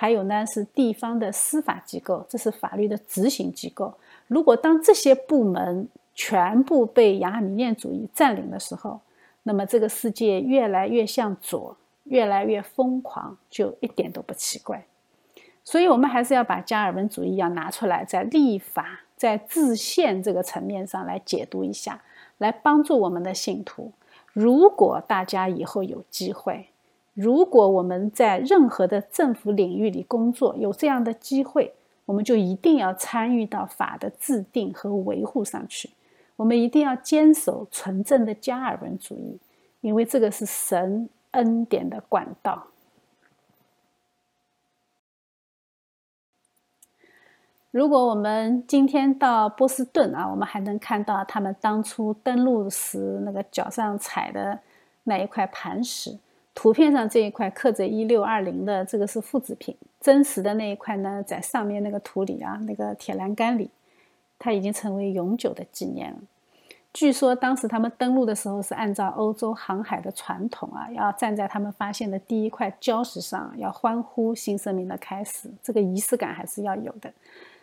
[0.03, 3.94] 还有呢是地方的司法机构，这是法律的执行机构。
[4.26, 8.98] 如果当这些部门，全部被亚米念主义占领的时候，
[9.44, 14.84] 那么这个世界越来越向左，越来越疯狂，就一点都不奇怪。
[15.62, 22.03] 所以，我们还是要把加尔文主义要拿出来，在立法、在制宪这个层面上来解读一下，
[22.38, 23.92] 来帮助我们的信徒。
[24.32, 26.70] 如果大家以后有机会，
[27.14, 31.74] 如果我们在任何的政府领域里工作，有这样的机会，
[32.06, 35.90] 我们就一定要参与到法的制定和维护上去。
[36.36, 39.38] 我们一定要坚守纯正的加尔文主义，
[39.82, 42.68] 因为这个是神恩典的管道。
[47.70, 54.60] 如果我们今天到波士顿啊，我们还能看到他们当初登陆时那个脚上踩的
[55.04, 56.18] 那一块磐石。
[56.55, 63.70] 图片上这一块刻着一六二零的，这个是复制品，真实的那一块呢，在上面那个土里啊，那个铁栏杆里。
[64.44, 66.18] 它已经成为永久的纪念了。
[66.92, 75.48] 据说当时他们登陆的时候是按照欧洲航海的传统啊，要站在他们发现的第一块礁石上，要欢呼新生命的开始。
[75.62, 77.12] 这个仪式感还是要有的。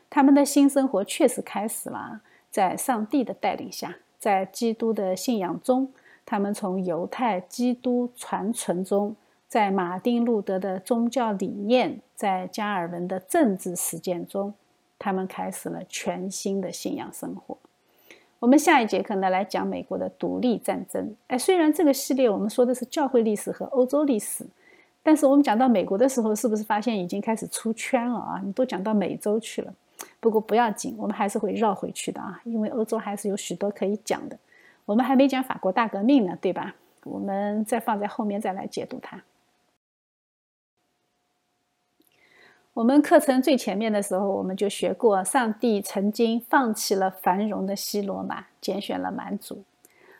[0.09, 5.91] 他们的新生活确实开始了，在上帝的带领下，在基督的信仰中，
[6.29, 9.15] 他们从犹太基督传承中，
[9.47, 14.53] 在马丁路德的宗教理念，在加尔文的政治实践中。
[14.99, 17.57] 他们开始了全新的信仰生活。
[18.37, 21.15] 我们下一节课呢来讲美国的独立战争。
[21.25, 24.45] 哎，虽然这个系列我们说的是教会历史和欧洲历史，
[25.01, 28.39] 但是我们讲到美国的时候，是不是发现已经开始出圈了啊？
[28.45, 29.73] 你都讲到美洲去了。
[30.19, 34.37] 不过不要紧，我们还是会绕回去的啊，因为欧洲还是有许多可以讲的。
[34.89, 36.73] 我们还没讲法国大革命呢，对吧？
[37.03, 39.21] 我们再放在后面再来解读它。
[42.73, 49.63] 我们课程最前面的时候，我们就学过，上帝曾经放弃了繁荣的西罗马，拣选了蛮族。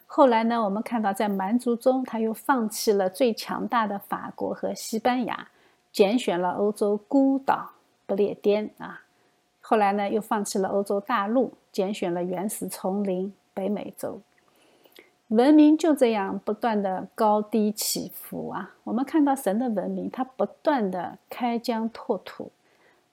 [0.05, 5.47] 后来呢，我们看到在蛮族中，他又放弃了最强大的法国和西班牙，
[5.91, 7.72] 拣选了欧洲孤岛
[8.05, 9.01] 不列颠啊。
[9.61, 14.22] 后来呢，又放弃了欧洲大陆，拣选了原始丛林北美洲。
[15.30, 18.75] 文明就这样不断的高低起伏啊！
[18.84, 22.51] 我们看到神的文明，它不断的开疆拓土，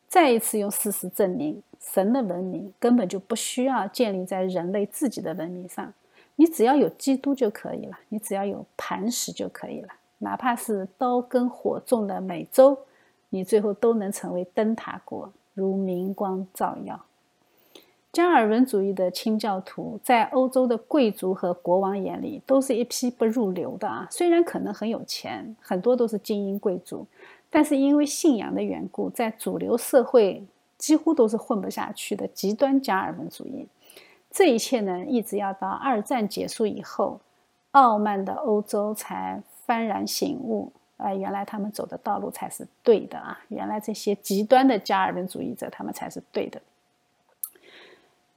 [0.08, 5.92] 再一次用事实证明，神的文明根本就不需要建立在人类自己的文明上。
[6.36, 9.88] 你只要有基督就可以了，你只要有磐石就可以了，
[10.18, 12.78] 哪怕是刀耕火种的美洲，
[13.28, 17.05] 你最后都能成为灯塔国，如明光照耀。
[18.16, 27.06] 加尔文主义的清教徒在欧洲的贵族和国王眼里都是一批不入流的啊，虽然可能很有钱，很多都是精英贵族，
[27.50, 30.42] 但是因为信仰的缘故，在主流社会
[30.78, 33.66] 几乎都是混不下去的极端加尔文主义。
[34.30, 37.20] 这一切呢，一直要到二战结束以后，
[37.72, 46.58] 傲慢的欧洲才幡然醒悟，啊，原来他们走的道路才是对的啊，原来这些极端的加尔文主义者他们才是对的。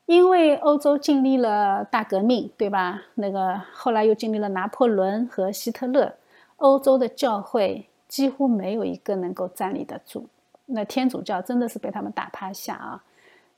[0.10, 3.04] 因为欧洲经历了大革命，对吧？
[3.14, 6.16] 那个后来又经历了拿破仑和希特勒，
[6.58, 10.26] 欧洲的教会几乎没有一个能够站立得住。
[10.66, 13.04] 那天主教真的是被他们打趴下啊！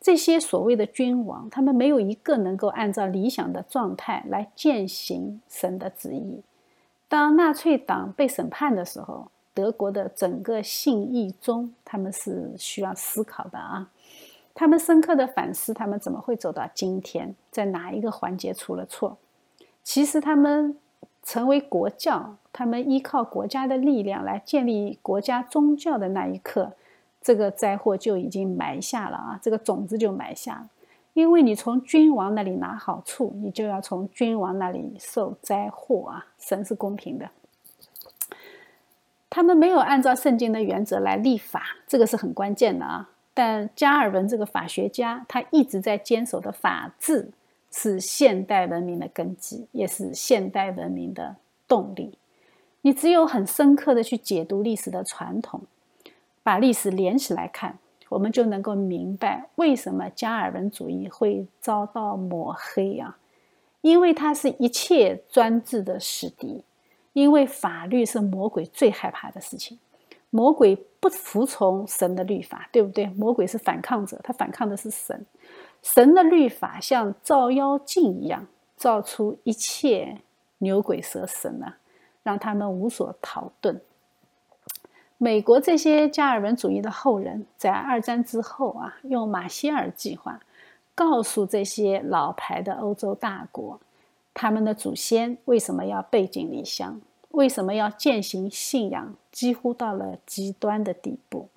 [0.01, 6.41] 这些所谓的君王，他们没有一个能够按照理想的状态来践行神的旨意。
[7.07, 13.87] 当纳粹党被审判的时候，德国的整个信义宗，他们是需要思考的啊。
[14.53, 19.17] 他们深刻的反思，他们怎么会走到今天，在哪一个环节出了错？
[19.83, 20.77] 其实他们
[21.23, 26.73] 成为国教，他们依靠国家的力量来建立国家宗教的那一刻，
[27.21, 30.69] 这个灾祸就已经埋下了啊，这个种子就埋下了。
[31.13, 36.27] 因为你从君王那里拿好处，你就要从君王那里受灾祸啊！
[36.37, 37.29] 神是公平的，
[39.29, 43.09] 他们没有按照圣经的原则来立法，这个是很关键的啊。
[43.33, 47.31] 但加尔文这个法学家，他一直在坚守的法治
[47.71, 52.17] 是现代文明的根基，也是现代文明的动力。
[52.81, 55.61] 你只有很深刻的去解读历史的传统，
[56.43, 57.77] 把历史连起来看，
[58.09, 63.17] 我们就能够明白为什么加尔文主义会遭到抹黑啊！
[63.81, 66.63] 因为它是一切专制的死敌，
[67.13, 69.79] 因为法律是魔鬼最害怕的事情。
[70.31, 73.05] 魔鬼不服从神的律法，对不对？
[73.05, 75.25] 魔鬼是反抗者，他反抗的是神。
[75.83, 80.21] 神的律法像照妖镜一样，照出一切
[80.59, 81.77] 牛鬼蛇神啊！
[82.23, 83.79] 让他们无所逃遁。
[85.17, 90.39] 美国这些加尔文主义的后人，在二战之后啊，用马歇尔计划
[90.95, 93.79] 告诉这些老牌的欧洲大国，
[94.33, 97.01] 他们的祖先为什么要背井离乡，
[97.31, 101.49] 为什么要践行信仰，几乎到了极端的地步。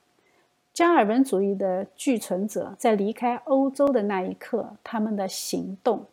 [0.72, 6.06] 加尔文主义的继存者在离开欧洲的那一刻，他们的行动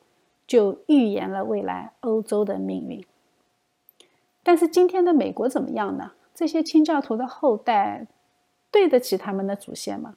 [0.46, 3.04] 就预言了未来欧洲的命运。
[4.44, 6.12] 但是今天的美国怎么样呢？
[6.34, 8.08] 这些清教徒的后代
[8.72, 10.16] 对得起他们的祖先吗？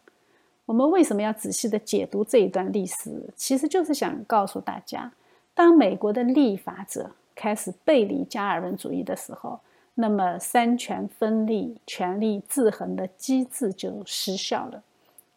[0.67, 3.33] 我们为什么要仔细的解读这一段历史？
[3.37, 5.13] 其实就是想告诉大家，
[5.55, 9.61] 当美国的立法者开始背离加尔文主义的时候，
[9.95, 14.83] 那么三权分立、权力制衡的机制就失效了。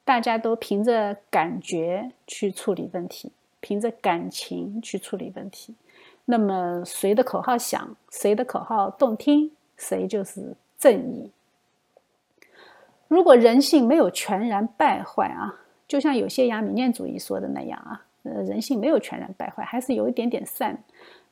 [0.04, 5.76] 大家都凭着感觉去处理问题，凭着感情去处理问题。
[6.26, 11.32] 那么谁的口号响，谁的口号动听，谁就是正义。
[13.08, 20.84] 如果人性没有全然败坏啊，就像有些亚米念主义说的那样啊，呃，人性没有全然败坏，还是有一点点善。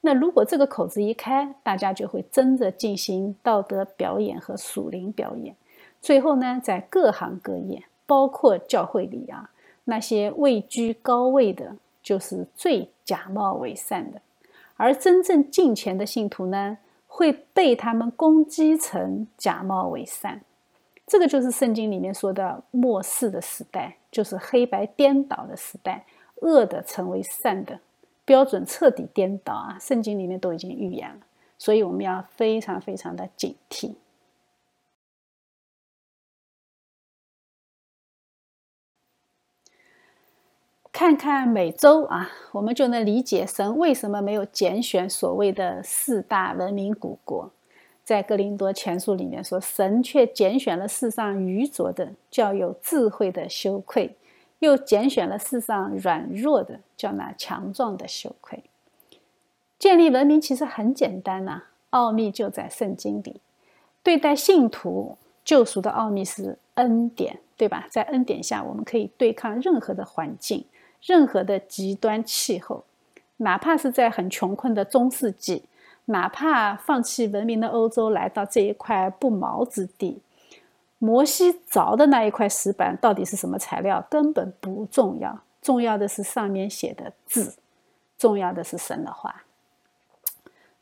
[0.06, 5.56] 那如果这个口子一开，大家就会争着进行道德表演和属灵表演。
[5.99, 9.49] 最后呢，在各行各业，包括教会里啊，
[9.86, 14.22] 那些位居高位的，就是最假冒伪善的。
[14.78, 16.78] 而真正敬虔的信徒呢，
[17.08, 20.41] 会被他们攻击成假冒伪善。
[21.08, 26.06] 这个就是圣经里面说的末世的时代，就是黑白颠倒的时代，
[26.41, 27.80] 恶的成为善的
[28.26, 29.78] 标准彻底颠倒啊！
[29.80, 31.21] 圣经里面都已经预言了，
[31.57, 33.93] 所以我们要非常非常的警惕。
[40.91, 47.51] 看看美洲啊，我们就能理解神为什么没有拣选所谓的四大文明古国。
[48.05, 54.15] 在哥林多前书里面说，神却拣选了世上愚拙的，叫有智慧的羞愧；
[54.60, 58.64] 又拣选了世上软弱的，叫那强壮的羞愧。
[59.78, 63.41] 建立文明其实很简单呐，奥秘就在圣经里。
[64.01, 67.88] 对待信徒救赎的奥秘是恩典，对吧？
[67.89, 70.66] 在恩典下，我们可以对抗任何的环境。
[71.01, 72.84] 任何的极端气候，
[73.38, 75.66] 哪怕是在很穷困的中世纪，
[76.06, 80.20] 哪怕放弃文明的欧洲来到这一块不毛之地，
[80.98, 87.56] 摩西凿的那一块石板到底是什么材料根本不重要，重要的是上面写的字，
[88.18, 89.43] 重要的是神的话。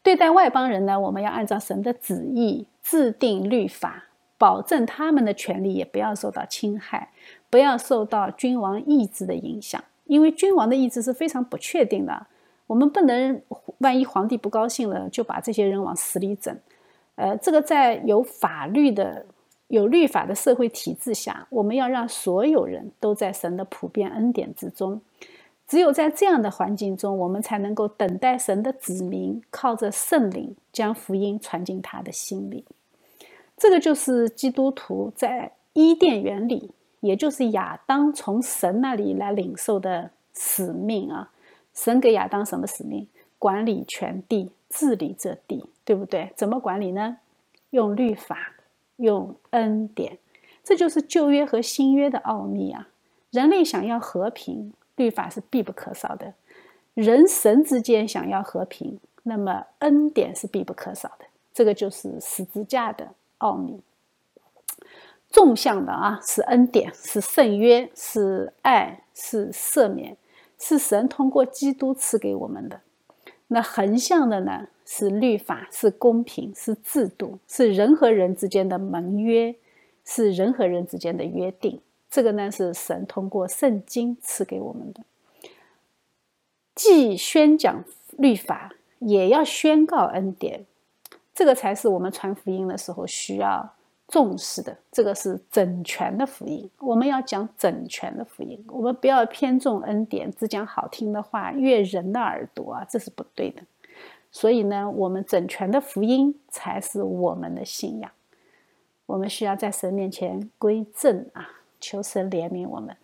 [0.01, 4.05] 对待外邦人呢，我们要按照神的旨意制定律法，
[4.37, 7.11] 保证他们的权利也不要受到侵害，
[7.49, 9.81] 不要受到君王意志的影响。
[10.05, 12.27] 因为君王的意志是非常不确定的，
[12.67, 13.41] 我们不能
[13.77, 16.53] 万一皇帝不高兴了，就把这些人往死里整。
[17.15, 19.25] 呃，这个在有法律的、
[19.73, 25.01] 有律法的社会体制下，我们要让所有人都在神的普遍恩典之中。
[25.67, 32.63] 只有在这样的环境中，我们才能够等待神的子民靠着圣灵将福音传进他的心里。
[33.57, 36.71] 这个就是基督徒在伊甸园里。
[36.99, 41.33] 也就是亚当从神那里来领受的使命啊！
[41.73, 43.05] 神给亚当什么使命？
[43.37, 46.31] 管理全地，治理这地，对不对？
[46.37, 47.17] 怎么管理呢？
[47.71, 48.52] 用律法，
[48.97, 50.17] 用恩典，
[50.63, 52.89] 这就是旧约和新约的奥秘啊！
[53.31, 56.33] 人类想要和平，律法是必不可少的；
[56.93, 61.25] 人神之间想要和平，那么恩典是必不可少的。
[61.53, 63.81] 这个就是十字架的奥秘。
[65.29, 70.15] 纵向的啊，是恩典，是圣约，是爱，是赦免，
[70.59, 72.81] 是神通过基督赐给我们的。
[73.47, 79.55] 那横向的呢，是律法，是公平，是制度，是人和人之间的盟约，
[80.03, 81.81] 是人和人之间的约定。
[82.09, 85.01] 这个呢，是神通过圣经赐给我们的。
[86.75, 87.83] 既宣讲
[88.17, 90.65] 律法，也要宣告恩典，
[91.33, 93.73] 这个才是我们传福音的时候需要。
[94.05, 96.69] 重视的，这个是整全的福音。
[96.79, 103.63] 我们要讲整全的福音，我们不要偏重恩典，只讲好听的话，悦人的耳朵啊，这是不对的。
[104.33, 108.11] 所以呢，我们整全的福音才是我们的信仰。
[109.05, 111.47] 我们需要在神面前归正啊，
[111.79, 112.97] 求神怜悯我们。